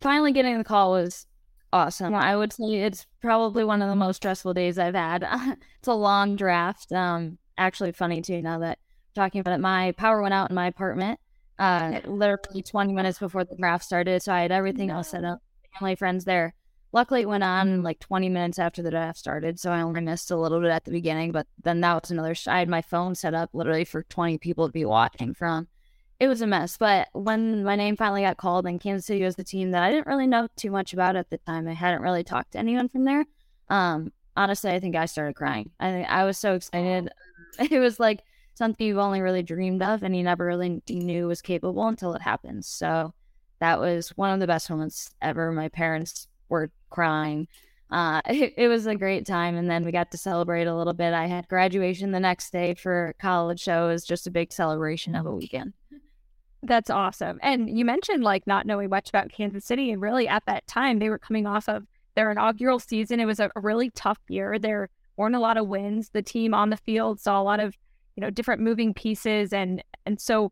Finally 0.00 0.32
getting 0.32 0.58
the 0.58 0.64
call 0.64 0.92
was 0.92 1.26
awesome. 1.72 2.14
I 2.14 2.36
would 2.36 2.52
say 2.52 2.82
it's 2.82 3.06
probably 3.20 3.64
one 3.64 3.82
of 3.82 3.88
the 3.88 3.96
most 3.96 4.16
stressful 4.16 4.54
days 4.54 4.78
I've 4.78 4.94
had. 4.94 5.26
it's 5.78 5.88
a 5.88 5.94
long 5.94 6.36
draft. 6.36 6.92
Um, 6.92 7.38
actually 7.58 7.92
funny 7.92 8.20
too 8.20 8.42
now 8.42 8.58
that 8.58 8.78
talking 9.14 9.40
about 9.40 9.54
it. 9.54 9.60
My 9.60 9.92
power 9.92 10.20
went 10.20 10.34
out 10.34 10.50
in 10.50 10.54
my 10.54 10.66
apartment 10.66 11.18
uh 11.58 12.00
literally 12.04 12.62
20 12.62 12.92
minutes 12.92 13.18
before 13.18 13.44
the 13.44 13.56
draft 13.56 13.84
started, 13.84 14.22
so 14.22 14.32
I 14.32 14.42
had 14.42 14.52
everything 14.52 14.90
all 14.90 15.02
set 15.02 15.24
up. 15.24 15.38
Family, 15.78 15.94
friends 15.94 16.24
there. 16.24 16.54
Luckily, 16.96 17.20
it 17.20 17.28
went 17.28 17.44
on 17.44 17.82
like 17.82 18.00
20 18.00 18.30
minutes 18.30 18.58
after 18.58 18.82
the 18.82 18.90
draft 18.90 19.18
started, 19.18 19.60
so 19.60 19.70
I 19.70 19.82
only 19.82 20.00
missed 20.00 20.30
a 20.30 20.36
little 20.36 20.60
bit 20.60 20.70
at 20.70 20.84
the 20.84 20.90
beginning. 20.90 21.30
But 21.30 21.46
then 21.62 21.80
that 21.82 22.02
was 22.02 22.10
another. 22.10 22.34
I 22.46 22.58
had 22.58 22.68
my 22.68 22.80
phone 22.82 23.14
set 23.14 23.34
up 23.34 23.50
literally 23.52 23.84
for 23.84 24.02
20 24.02 24.38
people 24.38 24.66
to 24.66 24.72
be 24.72 24.84
watching 24.84 25.34
from 25.34 25.68
it 26.18 26.28
was 26.28 26.40
a 26.40 26.46
mess. 26.46 26.76
But 26.76 27.08
when 27.12 27.64
my 27.64 27.76
name 27.76 27.96
finally 27.96 28.22
got 28.22 28.38
called 28.38 28.66
and 28.66 28.80
Kansas 28.80 29.06
City 29.06 29.22
was 29.22 29.36
the 29.36 29.44
team 29.44 29.72
that 29.72 29.82
I 29.82 29.90
didn't 29.90 30.06
really 30.06 30.26
know 30.26 30.48
too 30.56 30.70
much 30.70 30.92
about 30.92 31.16
at 31.16 31.30
the 31.30 31.38
time, 31.38 31.68
I 31.68 31.74
hadn't 31.74 32.02
really 32.02 32.24
talked 32.24 32.52
to 32.52 32.58
anyone 32.58 32.88
from 32.88 33.04
there. 33.04 33.26
Um, 33.68 34.12
honestly, 34.36 34.70
I 34.70 34.80
think 34.80 34.96
I 34.96 35.06
started 35.06 35.36
crying. 35.36 35.70
I 35.78 36.02
I 36.04 36.24
was 36.24 36.38
so 36.38 36.54
excited. 36.54 37.10
It 37.58 37.78
was 37.78 37.98
like 37.98 38.20
something 38.52 38.86
you've 38.86 38.98
only 38.98 39.22
really 39.22 39.42
dreamed 39.42 39.82
of 39.82 40.02
and 40.02 40.14
you 40.14 40.22
never 40.22 40.44
really 40.44 40.82
knew 40.90 41.26
was 41.26 41.40
capable 41.40 41.86
until 41.88 42.12
it 42.12 42.20
happens. 42.20 42.66
So 42.66 43.14
that 43.60 43.80
was 43.80 44.10
one 44.10 44.30
of 44.30 44.40
the 44.40 44.46
best 44.46 44.68
moments 44.68 45.14
ever. 45.22 45.50
My 45.52 45.70
parents 45.70 46.28
were 46.50 46.70
crying. 46.90 47.48
Uh, 47.90 48.20
it, 48.28 48.54
it 48.56 48.68
was 48.68 48.86
a 48.86 48.94
great 48.94 49.26
time. 49.26 49.56
And 49.56 49.70
then 49.70 49.84
we 49.84 49.92
got 49.92 50.10
to 50.12 50.18
celebrate 50.18 50.66
a 50.66 50.74
little 50.74 50.92
bit. 50.92 51.12
I 51.12 51.26
had 51.26 51.48
graduation 51.48 52.12
the 52.12 52.20
next 52.20 52.50
day 52.50 52.74
for 52.74 53.14
college, 53.20 53.64
so 53.64 53.84
it 53.84 53.92
was 53.92 54.04
just 54.04 54.26
a 54.26 54.30
big 54.30 54.52
celebration 54.52 55.14
of 55.14 55.26
a 55.26 55.34
weekend. 55.34 55.72
That's 56.62 56.90
awesome. 56.90 57.38
And 57.42 57.78
you 57.78 57.84
mentioned 57.84 58.24
like 58.24 58.46
not 58.46 58.66
knowing 58.66 58.90
much 58.90 59.08
about 59.08 59.30
Kansas 59.30 59.64
City, 59.64 59.90
and 59.90 60.02
really 60.02 60.26
at 60.26 60.44
that 60.46 60.66
time 60.66 60.98
they 60.98 61.08
were 61.08 61.18
coming 61.18 61.46
off 61.46 61.68
of 61.68 61.84
their 62.14 62.30
inaugural 62.30 62.80
season. 62.80 63.20
It 63.20 63.26
was 63.26 63.38
a, 63.38 63.50
really 63.54 63.90
tough 63.90 64.18
year. 64.28 64.58
There 64.58 64.88
weren't 65.16 65.36
a 65.36 65.40
lot 65.40 65.56
of 65.58 65.68
wins. 65.68 66.10
The 66.10 66.22
team 66.22 66.54
on 66.54 66.70
the 66.70 66.76
field 66.76 67.20
saw 67.20 67.40
a 67.40 67.44
lot 67.44 67.60
of 67.60 67.76
you 68.16 68.20
know 68.22 68.30
different 68.30 68.62
moving 68.62 68.94
pieces, 68.94 69.52
and 69.52 69.84
and 70.06 70.20
so 70.20 70.50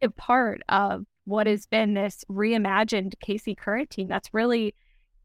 a 0.00 0.08
part 0.08 0.62
of 0.68 1.04
what 1.24 1.46
has 1.46 1.66
been 1.66 1.92
this 1.94 2.24
reimagined 2.30 3.14
KC 3.22 3.56
Current 3.56 3.90
team 3.90 4.08
that's 4.08 4.32
really 4.32 4.74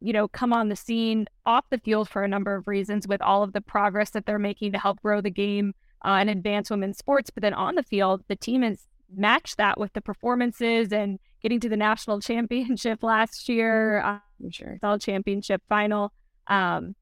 you 0.04 0.14
know 0.14 0.28
come 0.28 0.52
on 0.52 0.70
the 0.70 0.76
scene 0.76 1.26
off 1.46 1.66
the 1.70 1.78
field 1.80 2.10
for 2.10 2.24
a 2.24 2.28
number 2.28 2.56
of 2.56 2.68
reasons 2.68 3.08
with 3.08 3.22
all 3.22 3.42
of 3.42 3.54
the 3.54 3.62
progress 3.62 4.10
that 4.12 4.26
they're 4.26 4.38
making 4.38 4.72
to 4.74 4.78
help 4.78 5.02
grow 5.02 5.22
the 5.22 5.32
game 5.32 5.74
uh, 6.04 6.18
and 6.20 6.30
advance 6.30 6.70
women's 6.70 6.98
sports. 6.98 7.30
But 7.30 7.42
then 7.42 7.54
on 7.54 7.76
the 7.76 7.84
field, 7.84 8.24
the 8.28 8.36
team 8.36 8.62
has 8.62 8.88
matched 9.16 9.58
that 9.58 9.80
with 9.80 9.94
the 9.94 10.02
performances 10.02 10.92
and 10.92 11.20
getting 11.42 11.60
to 11.62 11.70
the 11.70 11.78
national 11.78 12.20
championship 12.22 13.02
last 13.02 13.48
year, 13.48 14.02
mm-hmm. 14.04 14.46
uh, 14.46 14.50
sure, 14.52 14.78
all 14.84 15.00
championship 15.00 15.62
final. 15.70 16.12
Um, 16.48 16.96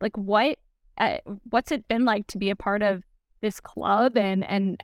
like 0.00 0.16
what, 0.16 0.58
uh, 0.98 1.18
what's 1.50 1.70
it 1.70 1.86
been 1.88 2.04
like 2.04 2.26
to 2.28 2.38
be 2.38 2.50
a 2.50 2.56
part 2.56 2.82
of 2.82 3.04
this 3.40 3.60
club 3.60 4.16
and 4.16 4.44
and 4.44 4.82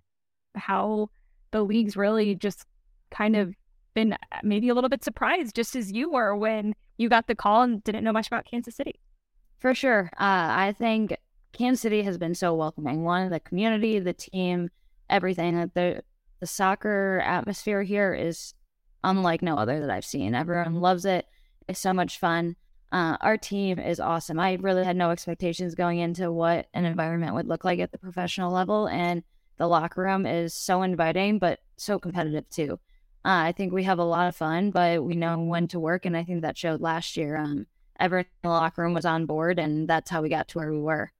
how 0.54 1.09
the 1.50 1.62
league's 1.62 1.97
really 1.97 2.37
just 2.37 2.64
kind 3.11 3.35
of 3.35 3.52
been 3.94 4.12
uh, 4.12 4.16
maybe 4.42 4.68
a 4.68 4.74
little 4.74 4.90
bit 4.90 5.04
surprised, 5.04 5.56
just 5.56 5.76
as 5.76 5.92
you 5.92 6.10
were 6.10 6.36
when 6.36 6.74
you 6.98 7.08
got 7.08 7.26
the 7.26 7.34
call 7.34 7.62
and 7.62 7.82
didn't 7.84 8.04
know 8.04 8.12
much 8.12 8.26
about 8.26 8.44
Kansas 8.44 8.76
City. 8.76 9.00
For 9.58 9.74
sure, 9.74 10.10
uh, 10.14 10.50
I 10.50 10.74
think 10.76 11.16
Kansas 11.52 11.80
City 11.80 12.02
has 12.02 12.18
been 12.18 12.34
so 12.34 12.54
welcoming. 12.54 13.04
One, 13.04 13.30
the 13.30 13.40
community, 13.40 13.98
the 13.98 14.12
team, 14.12 14.70
everything. 15.08 15.70
The 15.74 16.02
the 16.40 16.46
soccer 16.46 17.22
atmosphere 17.24 17.82
here 17.82 18.12
is 18.12 18.54
unlike 19.02 19.40
no 19.40 19.56
other 19.56 19.80
that 19.80 19.90
I've 19.90 20.04
seen. 20.04 20.34
Everyone 20.34 20.80
loves 20.80 21.04
it. 21.04 21.26
It's 21.68 21.80
so 21.80 21.92
much 21.92 22.18
fun. 22.18 22.56
Uh, 22.92 23.16
our 23.22 23.36
team 23.36 23.78
is 23.78 23.98
awesome. 23.98 24.38
I 24.38 24.54
really 24.60 24.84
had 24.84 24.96
no 24.96 25.10
expectations 25.10 25.74
going 25.74 25.98
into 25.98 26.30
what 26.30 26.66
an 26.74 26.84
environment 26.84 27.34
would 27.34 27.48
look 27.48 27.64
like 27.64 27.80
at 27.80 27.92
the 27.92 27.98
professional 27.98 28.52
level, 28.52 28.88
and 28.88 29.22
the 29.56 29.66
locker 29.66 30.02
room 30.02 30.26
is 30.26 30.54
so 30.54 30.82
inviting, 30.82 31.38
but 31.38 31.60
so 31.76 31.98
competitive 31.98 32.48
too. 32.50 32.78
Uh, 33.25 33.49
I 33.49 33.52
think 33.52 33.73
we 33.73 33.85
have 33.85 33.99
a 33.99 34.04
lot 34.04 34.28
of 34.28 34.37
fun, 34.37 34.71
but 34.71 35.02
we 35.02 35.14
know 35.14 35.38
when 35.38 35.66
to 35.69 35.81
work, 35.81 36.04
and 36.04 36.14
I 36.14 36.25
think 36.25 36.43
that 36.43 36.59
showed 36.59 36.83
last 36.83 37.16
year. 37.16 37.37
Um, 37.38 37.66
in 38.00 38.11
the 38.43 38.49
locker 38.49 38.83
room 38.83 38.93
was 38.93 39.07
on 39.07 39.25
board, 39.25 39.59
and 39.59 39.88
that's 39.88 40.11
how 40.11 40.21
we 40.21 40.28
got 40.28 40.49
to 40.49 40.59
where 40.59 40.71
we 40.71 40.81
were. 40.81 41.12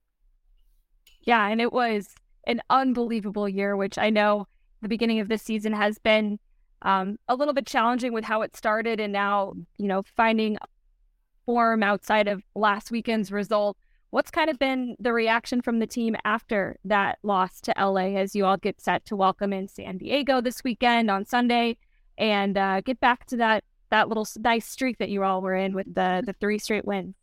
Yeah, 1.23 1.47
and 1.49 1.61
it 1.61 1.73
was 1.73 2.15
an 2.47 2.61
unbelievable 2.69 3.49
year, 3.49 3.77
which 3.77 3.97
I 3.97 4.11
know 4.11 4.49
the 4.83 4.89
beginning 4.89 5.21
of 5.21 5.29
this 5.29 5.43
season 5.43 5.73
has 5.73 5.99
been 5.99 6.39
um, 6.83 7.17
a 7.27 7.35
little 7.35 7.55
bit 7.55 7.67
challenging 7.67 8.13
with 8.13 8.25
how 8.25 8.43
it 8.43 8.55
started, 8.55 9.01
and 9.01 9.13
now 9.13 9.55
you 9.79 9.87
know 9.89 10.03
finding 10.15 10.59
form 11.47 11.83
outside 11.83 12.29
of 12.29 12.43
last 12.55 12.91
weekend's 12.91 13.33
result. 13.33 13.79
What's 14.11 14.31
kind 14.31 14.51
of 14.51 14.59
been 14.59 14.95
the 15.01 15.13
reaction 15.13 15.63
from 15.63 15.79
the 15.79 15.87
team 15.87 16.17
after 16.25 16.77
that 16.85 17.19
loss 17.23 17.61
to 17.63 17.75
LA 17.79 18.17
as 18.17 18.37
you 18.37 18.45
all 18.45 18.57
get 18.57 18.81
set 18.81 19.05
to 19.07 19.17
welcome 19.17 19.53
in 19.53 19.69
San 19.69 19.99
Diego 19.99 20.41
this 20.41 20.63
weekend 20.63 21.11
on 21.11 21.25
Sunday 21.25 21.79
and 22.19 22.57
uh, 22.57 22.81
get 22.81 23.01
back 23.01 23.27
to 23.27 23.37
that 23.39 23.65
that 23.91 24.09
little 24.09 24.27
nice 24.39 24.67
streak 24.67 24.99
that 24.99 25.11
you 25.11 25.23
all 25.23 25.41
were 25.41 25.55
in 25.55 25.75
with 25.75 25.93
the 25.95 26.23
the 26.25 26.33
three 26.35 26.59
straight 26.59 26.85
wins? 26.85 27.15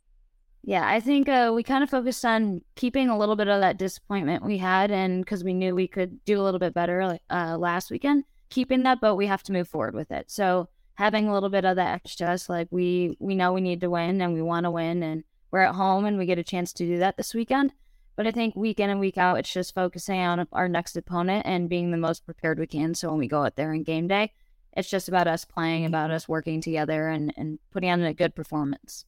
Yeah, 0.64 0.86
I 0.86 1.00
think 1.00 1.28
uh, 1.28 1.50
we 1.54 1.64
kind 1.64 1.82
of 1.82 1.90
focused 1.90 2.24
on 2.24 2.62
keeping 2.76 3.08
a 3.08 3.18
little 3.18 3.34
bit 3.34 3.48
of 3.48 3.60
that 3.60 3.78
disappointment 3.78 4.44
we 4.44 4.58
had, 4.58 4.92
and 4.92 5.24
because 5.24 5.42
we 5.42 5.54
knew 5.54 5.74
we 5.74 5.88
could 5.88 6.24
do 6.24 6.40
a 6.40 6.44
little 6.44 6.60
bit 6.60 6.72
better 6.72 7.18
uh, 7.30 7.56
last 7.58 7.90
weekend, 7.90 8.24
keeping 8.48 8.84
that, 8.84 9.00
but 9.00 9.16
we 9.16 9.26
have 9.26 9.42
to 9.44 9.52
move 9.52 9.68
forward 9.68 9.94
with 9.94 10.12
it. 10.12 10.30
So 10.30 10.68
having 10.94 11.26
a 11.26 11.34
little 11.34 11.48
bit 11.48 11.64
of 11.64 11.76
that 11.76 11.94
extra, 11.94 12.38
like 12.48 12.68
we 12.70 13.16
we 13.18 13.34
know 13.34 13.52
we 13.52 13.60
need 13.60 13.80
to 13.80 13.90
win 13.90 14.20
and 14.20 14.32
we 14.34 14.42
want 14.42 14.64
to 14.64 14.70
win, 14.70 15.02
and 15.02 15.24
we're 15.50 15.60
at 15.60 15.74
home 15.74 16.04
and 16.04 16.16
we 16.16 16.26
get 16.26 16.38
a 16.38 16.44
chance 16.44 16.72
to 16.74 16.86
do 16.86 16.98
that 16.98 17.16
this 17.16 17.34
weekend. 17.34 17.72
But 18.14 18.26
I 18.26 18.30
think 18.30 18.54
week 18.54 18.78
in 18.78 18.90
and 18.90 19.00
week 19.00 19.18
out, 19.18 19.38
it's 19.38 19.52
just 19.52 19.74
focusing 19.74 20.20
on 20.20 20.46
our 20.52 20.68
next 20.68 20.96
opponent 20.96 21.46
and 21.46 21.68
being 21.68 21.90
the 21.90 21.96
most 21.96 22.24
prepared 22.24 22.58
we 22.58 22.66
can. 22.66 22.94
So 22.94 23.08
when 23.08 23.18
we 23.18 23.26
go 23.26 23.44
out 23.44 23.56
there 23.56 23.72
in 23.72 23.82
game 23.82 24.06
day, 24.06 24.32
it's 24.76 24.90
just 24.90 25.08
about 25.08 25.26
us 25.26 25.44
playing, 25.44 25.84
about 25.84 26.08
mm-hmm. 26.08 26.16
us 26.16 26.28
working 26.28 26.60
together 26.60 27.08
and, 27.08 27.32
and 27.36 27.58
putting 27.70 27.90
on 27.90 28.02
a 28.02 28.14
good 28.14 28.34
performance. 28.34 29.04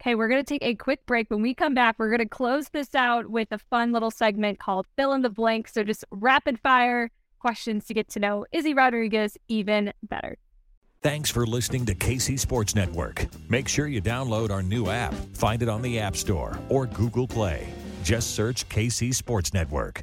Okay, 0.00 0.14
we're 0.14 0.28
going 0.28 0.44
to 0.44 0.48
take 0.48 0.62
a 0.62 0.74
quick 0.74 1.06
break. 1.06 1.30
When 1.30 1.42
we 1.42 1.54
come 1.54 1.74
back, 1.74 1.96
we're 1.98 2.10
going 2.10 2.18
to 2.18 2.28
close 2.28 2.68
this 2.68 2.94
out 2.94 3.30
with 3.30 3.48
a 3.50 3.58
fun 3.58 3.92
little 3.92 4.10
segment 4.10 4.58
called 4.58 4.86
Fill 4.96 5.14
in 5.14 5.22
the 5.22 5.30
Blank. 5.30 5.68
So 5.68 5.82
just 5.82 6.04
rapid 6.10 6.60
fire 6.60 7.10
questions 7.38 7.86
to 7.86 7.94
get 7.94 8.08
to 8.10 8.20
know 8.20 8.44
Izzy 8.52 8.74
Rodriguez 8.74 9.36
even 9.48 9.92
better. 10.02 10.36
Thanks 11.02 11.30
for 11.30 11.46
listening 11.46 11.86
to 11.86 11.94
KC 11.94 12.38
Sports 12.38 12.74
Network. 12.74 13.26
Make 13.48 13.68
sure 13.68 13.86
you 13.86 14.02
download 14.02 14.50
our 14.50 14.62
new 14.62 14.90
app. 14.90 15.14
Find 15.34 15.62
it 15.62 15.68
on 15.68 15.82
the 15.82 15.98
App 15.98 16.16
Store 16.16 16.58
or 16.68 16.86
Google 16.86 17.28
Play. 17.28 17.68
Just 18.02 18.34
search 18.34 18.68
KC 18.68 19.14
Sports 19.14 19.54
Network. 19.54 20.02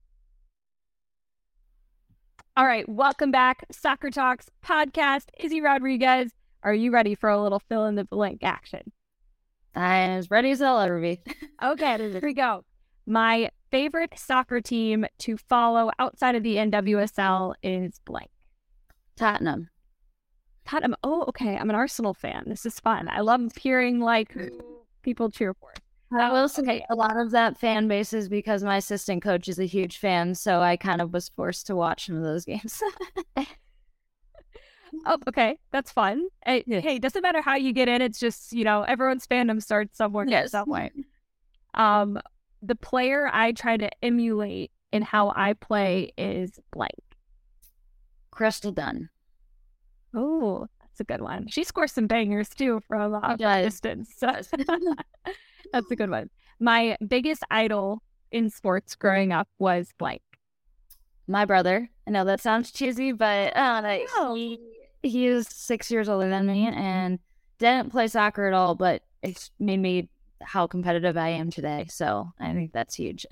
All 2.57 2.65
right, 2.65 2.87
welcome 2.89 3.31
back. 3.31 3.65
Soccer 3.71 4.11
Talks 4.11 4.47
podcast. 4.61 5.27
Izzy 5.39 5.61
Rodriguez. 5.61 6.33
Are 6.63 6.73
you 6.73 6.91
ready 6.91 7.15
for 7.15 7.29
a 7.29 7.41
little 7.41 7.61
fill 7.69 7.85
in 7.85 7.95
the 7.95 8.03
blank 8.03 8.43
action? 8.43 8.91
I'm 9.73 10.09
as 10.11 10.29
ready 10.29 10.51
as 10.51 10.61
I'll 10.61 10.79
ever 10.81 10.99
be. 10.99 11.21
okay, 11.63 11.97
here 12.11 12.19
we 12.21 12.33
go. 12.33 12.65
My 13.05 13.51
favorite 13.71 14.11
soccer 14.17 14.59
team 14.59 15.05
to 15.19 15.37
follow 15.37 15.91
outside 15.97 16.35
of 16.35 16.43
the 16.43 16.57
NWSL 16.57 17.53
is 17.63 18.01
blank. 18.03 18.29
Tottenham. 19.15 19.69
Tottenham. 20.65 20.97
Oh, 21.05 21.23
okay. 21.29 21.55
I'm 21.55 21.69
an 21.69 21.75
Arsenal 21.77 22.13
fan. 22.13 22.43
This 22.47 22.65
is 22.65 22.81
fun. 22.81 23.07
I 23.09 23.21
love 23.21 23.55
hearing 23.55 24.01
like 24.01 24.35
people 25.03 25.29
cheer 25.29 25.53
for. 25.53 25.71
I 26.13 26.31
will 26.31 26.49
say 26.49 26.85
a 26.89 26.95
lot 26.95 27.17
of 27.17 27.31
that 27.31 27.57
fan 27.57 27.87
base 27.87 28.11
is 28.13 28.27
because 28.27 28.63
my 28.63 28.77
assistant 28.77 29.21
coach 29.21 29.47
is 29.47 29.59
a 29.59 29.65
huge 29.65 29.97
fan, 29.97 30.35
so 30.35 30.59
I 30.61 30.75
kind 30.75 31.01
of 31.01 31.13
was 31.13 31.29
forced 31.29 31.67
to 31.67 31.75
watch 31.75 32.07
some 32.07 32.17
of 32.17 32.23
those 32.23 32.43
games. 32.43 32.81
oh, 35.05 35.17
okay, 35.27 35.57
that's 35.71 35.91
fun. 35.91 36.27
Hey, 36.45 36.63
Yeah. 36.67 36.81
hey, 36.81 36.99
doesn't 36.99 37.21
matter 37.21 37.41
how 37.41 37.55
you 37.55 37.71
get 37.71 37.87
in. 37.87 38.01
It's 38.01 38.19
just 38.19 38.51
you 38.51 38.63
know 38.63 38.81
everyone's 38.83 39.25
fandom 39.25 39.61
starts 39.61 39.97
somewhere 39.97 40.25
Yes. 40.27 40.51
some 40.51 40.69
way. 40.69 40.91
Um, 41.73 42.19
the 42.61 42.75
player 42.75 43.29
I 43.31 43.53
try 43.53 43.77
to 43.77 43.89
emulate 44.03 44.71
in 44.91 45.01
how 45.03 45.31
I 45.35 45.53
play 45.53 46.11
is 46.17 46.59
blank. 46.73 46.91
Crystal 48.31 48.71
Dunn. 48.71 49.09
Oh, 50.13 50.67
that's 50.81 50.99
a 50.99 51.03
good 51.05 51.21
one. 51.21 51.47
She 51.47 51.63
scores 51.63 51.93
some 51.93 52.07
bangers 52.07 52.49
too 52.49 52.81
from 52.87 53.13
uh, 53.15 53.37
distance. 53.37 54.21
that's 55.71 55.91
a 55.91 55.95
good 55.95 56.09
one. 56.09 56.29
My 56.59 56.97
biggest 57.07 57.43
idol 57.49 58.01
in 58.31 58.49
sports 58.49 58.95
growing 58.95 59.31
up 59.31 59.47
was 59.59 59.89
blank. 59.97 60.21
My 61.27 61.45
brother. 61.45 61.89
I 62.07 62.11
know 62.11 62.25
that 62.25 62.41
sounds 62.41 62.71
cheesy, 62.71 63.11
but 63.11 63.55
uh, 63.55 63.81
like, 63.83 64.07
he 64.35 64.59
he 65.03 65.25
is 65.27 65.47
six 65.47 65.89
years 65.89 66.09
older 66.09 66.29
than 66.29 66.45
me 66.45 66.67
and 66.67 67.19
didn't 67.57 67.91
play 67.91 68.07
soccer 68.07 68.47
at 68.47 68.53
all, 68.53 68.75
but 68.75 69.01
it's 69.23 69.51
made 69.59 69.79
me 69.79 70.09
how 70.41 70.67
competitive 70.67 71.17
I 71.17 71.29
am 71.29 71.51
today. 71.51 71.85
So 71.89 72.31
I 72.39 72.53
think 72.53 72.73
that's 72.73 72.95
huge. 72.95 73.25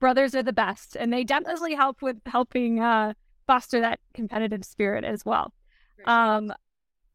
brothers 0.00 0.34
are 0.34 0.42
the 0.42 0.52
best 0.52 0.96
and 0.96 1.12
they 1.12 1.24
definitely 1.24 1.74
help 1.74 2.02
with 2.02 2.16
helping 2.26 2.80
uh 2.80 3.12
foster 3.46 3.80
that 3.80 4.00
competitive 4.14 4.64
spirit 4.64 5.04
as 5.04 5.24
well 5.24 5.52
um 6.06 6.52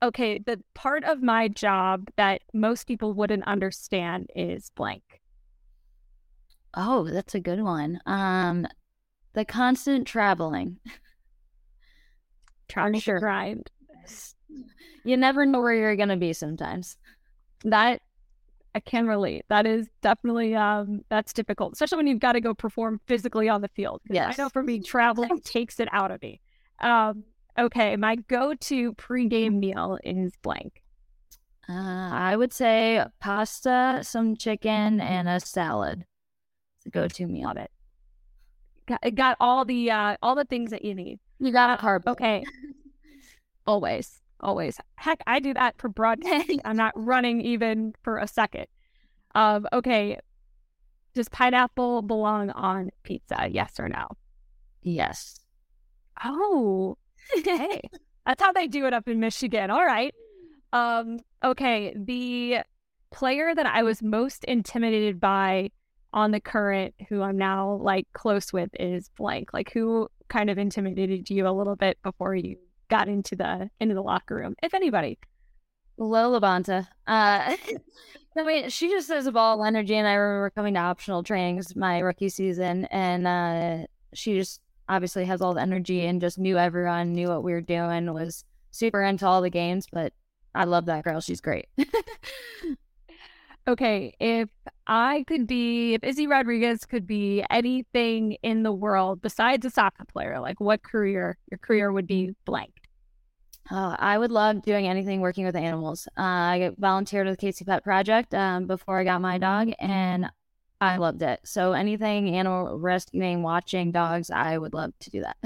okay 0.04 0.38
the 0.40 0.62
part 0.76 1.04
of 1.04 1.22
my 1.24 1.48
job 1.48 2.08
that 2.18 2.42
most 2.54 2.86
people 2.88 3.14
wouldn't 3.14 3.44
understand 3.46 4.30
is 4.36 4.70
blank 4.76 5.04
Oh, 6.80 7.06
that's 7.10 7.34
a 7.34 7.40
good 7.40 7.62
one. 7.64 8.00
Um, 8.06 8.68
the 9.34 9.46
constant 9.46 10.06
traveling. 10.06 10.78
trying 12.68 12.94
to 12.94 13.00
sure. 13.00 13.20
grind 13.20 13.72
You 15.04 15.18
never 15.18 15.46
know 15.46 15.60
where 15.62 15.74
you're 15.74 15.96
gonna 15.96 16.18
be 16.18 16.34
sometimes. 16.34 16.98
that 17.64 18.02
i 18.76 18.80
can 18.80 19.08
relate 19.08 19.44
that 19.50 19.66
is 19.66 19.88
definitely 20.04 20.54
um 20.54 21.02
that's 21.10 21.34
difficult 21.34 21.74
especially 21.74 21.96
when 21.98 22.06
you've 22.08 22.20
got 22.20 22.34
to 22.34 22.42
go 22.42 22.54
perform 22.54 23.00
physically 23.08 23.50
on 23.50 23.62
the 23.62 23.70
field. 23.70 24.02
Yes. 24.10 24.38
i 24.38 24.44
know 24.44 24.50
for 24.50 24.62
me 24.62 24.80
traveling 24.80 25.40
takes 25.44 25.80
it 25.80 25.88
out 25.92 26.12
of 26.12 26.22
me 26.22 26.40
um 26.82 27.24
okay 27.58 27.96
my 27.96 28.15
go-to 28.15 28.93
pregame 28.93 29.60
meal 29.60 29.98
is 30.04 30.34
blank 30.41 30.82
Uh, 31.70 32.10
I 32.12 32.36
would 32.38 32.54
say 32.54 33.04
pasta, 33.20 34.00
some 34.02 34.38
chicken, 34.38 35.02
and 35.02 35.28
a 35.28 35.39
salad. 35.41 36.06
It's 36.78 36.86
a 36.86 36.89
go-to 36.89 37.28
meal. 37.28 37.48
Love 37.48 37.58
it. 37.58 37.72
Got, 38.88 39.00
it 39.04 39.15
got 39.15 39.36
all 39.41 39.65
the 39.65 39.91
uh, 39.91 40.15
all 40.22 40.34
the 40.36 40.46
things 40.46 40.72
that 40.72 40.86
you 40.86 40.96
need. 40.96 41.20
You 41.39 41.52
got 41.52 41.78
a 41.78 41.84
carb. 41.84 42.08
Okay. 42.08 42.46
always, 43.67 44.22
always. 44.39 44.80
Heck, 44.96 45.22
I 45.28 45.39
do 45.41 45.54
that 45.56 45.76
for 45.78 45.89
broadcasting. 46.00 46.62
I'm 46.63 46.78
not 46.78 46.93
running 46.96 47.41
even 47.41 47.93
for 48.02 48.17
a 48.17 48.28
second. 48.30 48.67
Um, 49.36 49.67
okay. 49.74 50.20
Does 51.15 51.28
pineapple 51.28 52.02
belong 52.02 52.52
on 52.52 52.91
pizza? 53.04 53.50
Yes 53.52 53.78
or 53.78 53.89
no? 53.89 54.08
Yes. 54.84 55.41
Oh, 56.24 56.98
okay. 57.40 57.82
That's 58.26 58.42
how 58.42 58.52
they 58.52 58.68
do 58.68 58.86
it 58.86 58.94
up 58.94 59.08
in 59.08 59.20
Michigan. 59.20 59.72
All 59.72 59.86
right. 59.86 60.13
Um, 60.74 61.20
okay. 61.44 61.96
The 61.98 62.60
player 63.12 63.56
that 63.56 63.66
I 63.66 63.84
was 63.84 64.02
most 64.02 64.44
intimidated 64.44 65.20
by 65.20 65.72
on 66.13 66.32
the 66.32 66.40
current, 66.40 66.94
who 67.10 67.22
I'm 67.22 67.38
now 67.38 67.80
like 67.82 68.08
close 68.13 68.52
with, 68.52 68.70
is 68.80 69.10
blank. 69.18 69.54
Like, 69.54 69.72
who 69.72 70.10
kind 70.30 70.50
of 70.50 70.58
intimidated 70.58 71.30
you 71.30 71.48
a 71.48 71.52
little 71.52 71.76
bit 71.76 71.98
before 72.04 72.36
you 72.36 72.58
got 72.90 73.08
into 73.08 73.36
the 73.36 73.70
into 73.80 73.96
the 73.96 74.02
locker 74.02 74.36
room, 74.36 74.56
if 74.63 74.74
anybody? 74.74 75.18
Lo 75.98 76.40
LaBonta. 76.40 76.88
Uh, 77.08 77.56
I 78.38 78.44
mean, 78.44 78.70
she 78.70 78.90
just 78.90 79.10
has 79.10 79.26
a 79.26 79.32
ball 79.32 79.60
of 79.60 79.66
energy, 79.66 79.96
and 79.96 80.08
I 80.08 80.13
remember 80.13 80.52
coming 80.52 80.76
to 80.76 80.80
optional 80.80 81.24
trainings 81.24 81.76
my 81.76 82.00
rookie 82.00 82.30
season, 82.30 82.86
and 82.86 83.28
uh, 83.28 83.88
she 84.13 84.36
just 84.36 84.62
obviously 84.89 85.26
has 85.26 85.41
all 85.41 85.54
the 85.54 85.62
energy 85.62 86.06
and 86.06 86.21
just 86.21 86.38
knew 86.38 86.58
everyone, 86.58 87.13
knew 87.13 87.28
what 87.30 87.43
we 87.43 87.52
were 87.52 87.62
doing, 87.62 88.13
was 88.13 88.43
super 88.71 89.04
into 89.04 89.26
all 89.26 89.41
the 89.41 89.50
games. 89.50 89.88
But 89.91 90.13
I 90.56 90.65
love 90.65 90.86
that 90.86 91.04
girl; 91.04 91.21
she's 91.21 91.41
great. 91.41 91.67
okay, 93.67 94.13
if 94.19 94.50
I 94.86 95.23
could 95.28 95.47
be, 95.47 95.93
if 95.93 96.04
Izzy 96.04 96.28
Rodriguez 96.28 96.86
could 96.86 97.06
be 97.06 97.43
anything 97.50 98.38
in 98.43 98.63
the 98.63 98.71
world 98.71 99.21
besides 99.21 99.65
a 99.65 99.69
soccer 99.69 100.06
player, 100.06 100.39
like 100.39 100.60
what 100.60 100.84
career 100.84 101.38
your 101.52 101.58
career 101.58 101.91
would 101.91 102.08
be 102.08 102.36
blank? 102.45 102.73
Uh, 103.69 103.95
I 104.00 104.17
would 104.17 104.32
love 104.32 104.62
doing 104.62 104.88
anything 104.88 105.19
working 105.19 105.45
with 105.45 105.56
animals. 105.56 106.08
Uh, 106.17 106.21
I 106.21 106.71
volunteered 106.78 107.28
with 107.28 107.39
KC 107.39 107.65
Pet 107.65 107.84
Project 107.84 108.34
um, 108.34 108.65
before 108.65 109.00
I 109.00 109.04
got 109.04 109.19
my 109.19 109.38
dog, 109.38 109.71
and 109.80 110.30
I 110.80 110.98
loved 110.98 111.22
it. 111.24 111.40
So 111.44 111.74
anything 111.74 112.36
animal 112.36 112.78
rescuing, 112.78 113.42
watching 113.42 113.92
dogs, 113.92 114.30
I 114.30 114.58
would 114.58 114.74
love 114.74 114.94
to 115.00 115.10
do 115.10 115.22
that. 115.22 115.38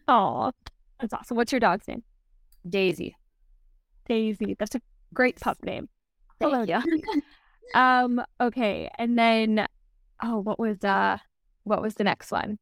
Oh, 0.08 0.52
that's 1.00 1.12
awesome. 1.12 1.36
What's 1.36 1.50
your 1.50 1.60
dog's 1.60 1.88
name? 1.88 2.02
Daisy. 2.68 3.16
Daisy. 4.06 4.54
That's 4.58 4.74
a 4.74 4.80
great 5.14 5.40
pup 5.40 5.58
name. 5.64 5.88
Thank 6.38 6.68
you. 6.68 7.22
Um, 7.74 8.20
okay. 8.40 8.90
And 8.98 9.16
then 9.16 9.66
oh, 10.22 10.40
what 10.40 10.58
was 10.58 10.82
uh 10.82 11.18
what 11.62 11.80
was 11.80 11.94
the 11.94 12.02
next 12.02 12.32
one? 12.32 12.58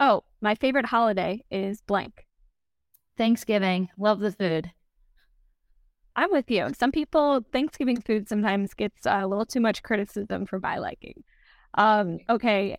Oh, 0.00 0.24
my 0.40 0.54
favorite 0.54 0.86
holiday 0.86 1.44
is 1.50 1.82
blank. 1.82 2.26
Thanksgiving. 3.16 3.90
Love 3.98 4.20
the 4.20 4.32
food. 4.32 4.70
I'm 6.16 6.30
with 6.30 6.50
you. 6.50 6.68
Some 6.78 6.92
people 6.92 7.44
Thanksgiving 7.52 8.00
food 8.00 8.28
sometimes 8.28 8.72
gets 8.74 9.04
a 9.06 9.26
little 9.26 9.46
too 9.46 9.60
much 9.60 9.82
criticism 9.82 10.46
for 10.46 10.60
my 10.60 10.78
liking. 10.78 11.24
Um, 11.74 12.18
okay. 12.28 12.76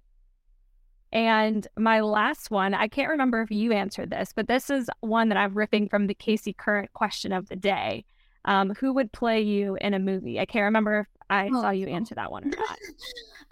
And 1.11 1.65
my 1.77 2.01
last 2.01 2.51
one, 2.51 2.73
I 2.73 2.87
can't 2.87 3.09
remember 3.09 3.41
if 3.41 3.51
you 3.51 3.71
answered 3.71 4.09
this, 4.09 4.31
but 4.35 4.47
this 4.47 4.69
is 4.69 4.89
one 5.01 5.29
that 5.29 5.37
I'm 5.37 5.53
ripping 5.53 5.87
from 5.89 6.07
the 6.07 6.15
KC 6.15 6.57
Current 6.57 6.91
question 6.93 7.31
of 7.31 7.47
the 7.47 7.55
day. 7.55 8.05
Um, 8.45 8.73
who 8.79 8.93
would 8.93 9.11
play 9.11 9.41
you 9.41 9.77
in 9.81 9.93
a 9.93 9.99
movie? 9.99 10.39
I 10.39 10.45
can't 10.45 10.65
remember 10.65 10.99
if 11.01 11.07
I 11.29 11.49
Oh. 11.53 11.61
saw 11.61 11.69
you 11.71 11.87
answer 11.87 12.15
that 12.15 12.31
one 12.31 12.43
or 12.45 12.49
not. 12.57 12.77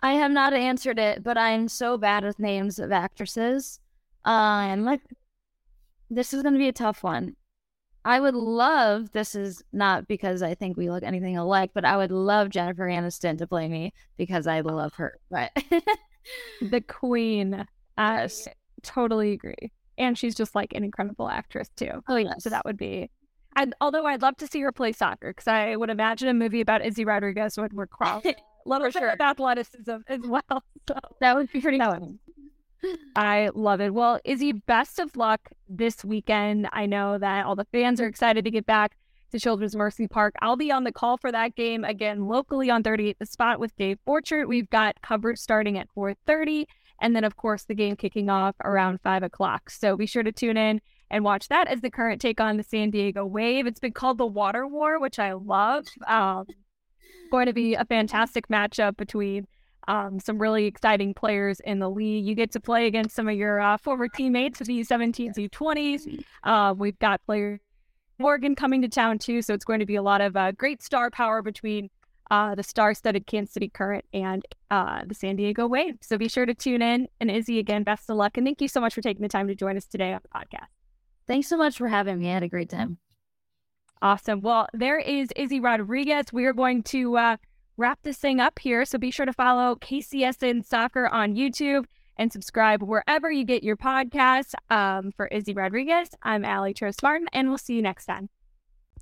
I 0.02 0.14
have 0.14 0.32
not 0.32 0.54
answered 0.54 1.00
it, 1.00 1.24
but 1.24 1.38
I'm 1.38 1.68
so 1.68 1.98
bad 1.98 2.24
with 2.24 2.38
names 2.38 2.80
of 2.80 2.92
actresses. 2.92 3.80
Uh, 4.26 4.30
and 4.70 4.86
like, 4.86 5.02
this 6.10 6.34
is 6.34 6.44
going 6.44 6.54
to 6.54 6.60
be 6.60 6.68
a 6.68 6.74
tough 6.74 7.02
one. 7.04 7.36
I 8.06 8.20
would 8.20 8.36
love, 8.36 9.12
this 9.12 9.34
is 9.34 9.64
not 9.72 10.08
because 10.08 10.42
I 10.42 10.56
think 10.56 10.76
we 10.76 10.90
look 10.90 11.04
anything 11.04 11.38
alike, 11.38 11.72
but 11.74 11.86
I 11.86 11.96
would 11.96 12.12
love 12.12 12.50
Jennifer 12.50 12.84
Aniston 12.84 13.38
to 13.38 13.48
play 13.48 13.68
me 13.68 13.94
because 14.18 14.46
I 14.46 14.60
oh. 14.60 14.64
love 14.64 14.94
her. 14.96 15.20
But 15.32 15.52
the 16.62 16.82
Queen. 16.82 17.66
I 17.98 18.28
totally 18.82 19.32
agree. 19.32 19.72
And 19.98 20.18
she's 20.18 20.36
just 20.36 20.56
like 20.56 20.74
an 20.74 20.84
incredible 20.84 21.30
actress 21.30 21.70
too. 21.76 22.04
oh, 22.08 22.18
yes. 22.18 22.44
So 22.44 22.50
that 22.50 22.66
would 22.66 22.78
be. 22.78 23.10
And 23.56 23.76
although 23.80 24.06
I'd 24.06 24.22
love 24.22 24.36
to 24.38 24.48
see 24.48 24.62
her 24.62 24.72
play 24.72 24.92
soccer, 24.92 25.30
because 25.30 25.48
I 25.48 25.76
would 25.76 25.92
imagine 25.92 26.28
a 26.28 26.34
movie 26.34 26.62
about 26.62 26.84
Izzy 26.84 27.06
Rodriguez 27.06 27.58
would 27.58 27.74
work 27.74 28.00
well. 28.00 28.22
little 28.66 28.90
bit 28.92 29.04
of 29.04 29.20
athleticism 29.20 29.98
as 30.08 30.20
well. 30.22 30.42
So 30.86 30.96
that 31.22 31.38
would 31.38 31.50
be 31.50 31.62
pretty 31.62 31.78
that 31.78 31.92
fun. 31.92 32.20
I 33.16 33.50
love 33.54 33.82
it. 33.82 33.94
Well, 33.94 34.20
Izzy, 34.24 34.52
best 34.52 35.00
of 35.00 35.16
luck 35.16 35.50
this 35.70 36.04
weekend. 36.04 36.68
I 36.74 36.86
know 36.86 37.18
that 37.18 37.46
all 37.46 37.56
the 37.56 37.66
fans 37.66 38.02
are 38.02 38.08
excited 38.08 38.44
to 38.46 38.52
get 38.52 38.66
back 38.66 38.98
to 39.32 39.40
Children's 39.40 39.76
Mercy 39.76 40.08
Park. 40.08 40.36
I'll 40.42 40.56
be 40.56 40.72
on 40.72 40.84
the 40.84 40.92
call 40.92 41.18
for 41.18 41.32
that 41.32 41.56
game 41.56 41.84
again 41.84 42.28
locally 42.28 42.70
on 42.70 42.84
38 42.84 43.18
The 43.20 43.26
Spot 43.26 43.60
with 43.60 43.76
Dave 43.76 43.98
Borchert. 44.08 44.48
We've 44.48 44.70
got 44.70 45.02
coverage 45.02 45.40
starting 45.40 45.78
at 45.78 45.90
4:30, 45.96 46.66
and 47.02 47.16
then 47.16 47.24
of 47.24 47.36
course 47.36 47.64
the 47.64 47.74
game 47.74 47.96
kicking 47.96 48.30
off 48.30 48.56
around 48.64 49.02
five 49.02 49.24
o'clock. 49.24 49.70
So 49.70 49.98
be 49.98 50.06
sure 50.06 50.24
to 50.24 50.32
tune 50.32 50.58
in 50.58 50.82
and 51.10 51.24
watch 51.24 51.48
that 51.48 51.68
as 51.68 51.82
the 51.82 51.90
current 51.90 52.22
take 52.22 52.40
on 52.40 52.58
the 52.58 52.64
San 52.64 52.92
Diego 52.92 53.26
Wave. 53.26 53.66
It's 53.66 53.80
been 53.80 53.92
called 53.92 54.20
the 54.20 54.26
Water 54.28 54.68
War, 54.68 55.00
which 55.00 55.18
I 55.20 55.34
love. 55.34 55.86
Um, 56.08 56.46
going 57.32 57.48
to 57.48 57.54
be 57.54 57.74
a 57.74 57.86
fantastic 57.86 58.48
matchup 58.48 58.98
between 58.98 59.48
um, 59.88 60.20
some 60.20 60.38
really 60.38 60.66
exciting 60.66 61.14
players 61.14 61.60
in 61.62 61.80
the 61.80 61.90
league. 61.90 62.26
You 62.26 62.36
get 62.36 62.52
to 62.54 62.60
play 62.60 62.88
against 62.88 63.16
some 63.16 63.28
of 63.28 63.36
your 63.36 63.60
uh, 63.60 63.78
former 63.78 64.08
teammates 64.08 64.62
of 64.62 64.68
the 64.68 64.80
17s, 64.80 65.36
U20s. 65.36 66.24
Uh, 66.44 66.74
we've 66.78 66.98
got 67.00 67.24
player 67.26 67.60
Morgan 68.20 68.56
coming 68.56 68.82
to 68.82 68.88
town 68.88 69.20
too, 69.20 69.42
so 69.42 69.54
it's 69.54 69.66
going 69.66 69.80
to 69.80 69.86
be 69.86 69.96
a 69.96 70.02
lot 70.02 70.22
of 70.22 70.36
uh, 70.36 70.52
great 70.52 70.82
star 70.82 71.10
power 71.10 71.42
between 71.42 71.90
uh, 72.32 72.56
the 72.56 72.64
star-studded 72.64 73.28
Kansas 73.28 73.54
City 73.54 73.70
Current 73.70 74.06
and 74.14 74.44
uh, 74.72 75.02
the 75.06 75.14
San 75.14 75.36
Diego 75.36 75.68
Wave. 75.68 75.98
So 76.02 76.18
be 76.18 76.30
sure 76.30 76.46
to 76.46 76.54
tune 76.54 76.82
in. 76.82 77.08
And 77.20 77.30
Izzy, 77.30 77.60
again, 77.60 77.84
best 77.84 78.10
of 78.10 78.18
luck, 78.18 78.38
and 78.38 78.46
thank 78.46 78.62
you 78.62 78.68
so 78.68 78.80
much 78.80 78.94
for 78.94 79.02
taking 79.02 79.22
the 79.22 79.30
time 79.30 79.48
to 79.48 79.56
join 79.56 79.78
us 79.78 79.86
today 79.86 80.14
on 80.14 80.22
the 80.24 80.30
podcast. 80.30 80.68
Thanks 81.28 81.48
so 81.48 81.58
much 81.58 81.78
for 81.78 81.88
having 81.88 82.20
me. 82.20 82.30
I 82.30 82.34
had 82.34 82.44
a 82.44 82.50
great 82.50 82.70
time. 82.70 82.98
Awesome. 84.02 84.42
Well, 84.42 84.68
there 84.74 85.00
is 85.00 85.30
Izzy 85.36 85.60
Rodriguez. 85.60 86.26
We 86.34 86.46
are 86.46 86.54
going 86.54 86.84
to 86.84 87.18
uh, 87.18 87.38
wrap 87.78 88.00
this 88.04 88.18
thing 88.18 88.40
up 88.40 88.60
here. 88.60 88.86
So 88.86 88.98
be 88.98 89.12
sure 89.12 89.26
to 89.26 89.34
follow 89.34 89.76
KCSN 89.76 90.66
Soccer 90.66 91.08
on 91.08 91.36
YouTube 91.36 91.86
and 92.18 92.32
subscribe 92.32 92.84
wherever 92.84 93.32
you 93.32 93.44
get 93.44 93.64
your 93.64 93.78
podcasts. 93.78 94.54
Um, 94.70 95.12
for 95.12 95.28
Izzy 95.28 95.54
Rodriguez, 95.54 96.10
I'm 96.22 96.46
Aly 96.46 96.74
Trost 96.74 97.02
Martin, 97.02 97.28
and 97.34 97.50
we'll 97.50 97.58
see 97.58 97.76
you 97.76 97.82
next 97.82 98.06
time. 98.06 98.30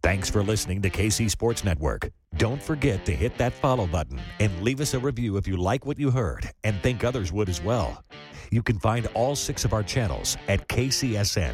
Thanks 0.01 0.29
for 0.29 0.41
listening 0.41 0.81
to 0.81 0.89
KC 0.89 1.29
Sports 1.29 1.63
Network. 1.63 2.09
Don't 2.37 2.61
forget 2.61 3.05
to 3.05 3.15
hit 3.15 3.37
that 3.37 3.53
follow 3.53 3.85
button 3.85 4.19
and 4.39 4.61
leave 4.61 4.81
us 4.81 4.95
a 4.95 4.99
review 4.99 5.37
if 5.37 5.47
you 5.47 5.57
like 5.57 5.85
what 5.85 5.99
you 5.99 6.09
heard 6.09 6.49
and 6.63 6.81
think 6.81 7.03
others 7.03 7.31
would 7.31 7.49
as 7.49 7.61
well. 7.61 8.03
You 8.51 8.63
can 8.63 8.79
find 8.79 9.07
all 9.13 9.35
six 9.35 9.63
of 9.63 9.73
our 9.73 9.83
channels 9.83 10.37
at 10.47 10.67
KCSN, 10.67 11.53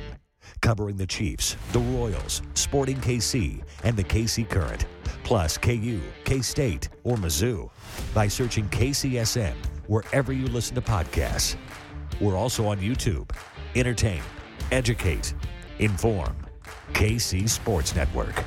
covering 0.62 0.96
the 0.96 1.06
Chiefs, 1.06 1.58
the 1.74 1.80
Royals, 1.80 2.42
Sporting 2.54 2.98
KC, 2.98 3.62
and 3.84 3.98
the 3.98 4.04
KC 4.04 4.50
Current, 4.50 4.86
plus 5.28 5.58
KU, 5.58 6.00
K 6.24 6.42
State, 6.42 6.88
or 7.04 7.18
Mizzou 7.18 7.70
by 8.14 8.30
searching 8.30 8.66
KCSN 8.70 9.56
wherever 9.88 10.32
you 10.32 10.48
listen 10.48 10.74
to 10.76 10.82
podcasts. 10.82 11.58
We're 12.22 12.38
also 12.38 12.66
on 12.68 12.78
YouTube. 12.78 13.30
Entertain, 13.76 14.22
educate, 14.72 15.34
inform. 15.80 16.34
KC 16.94 17.50
Sports 17.50 17.94
Network. 17.94 18.42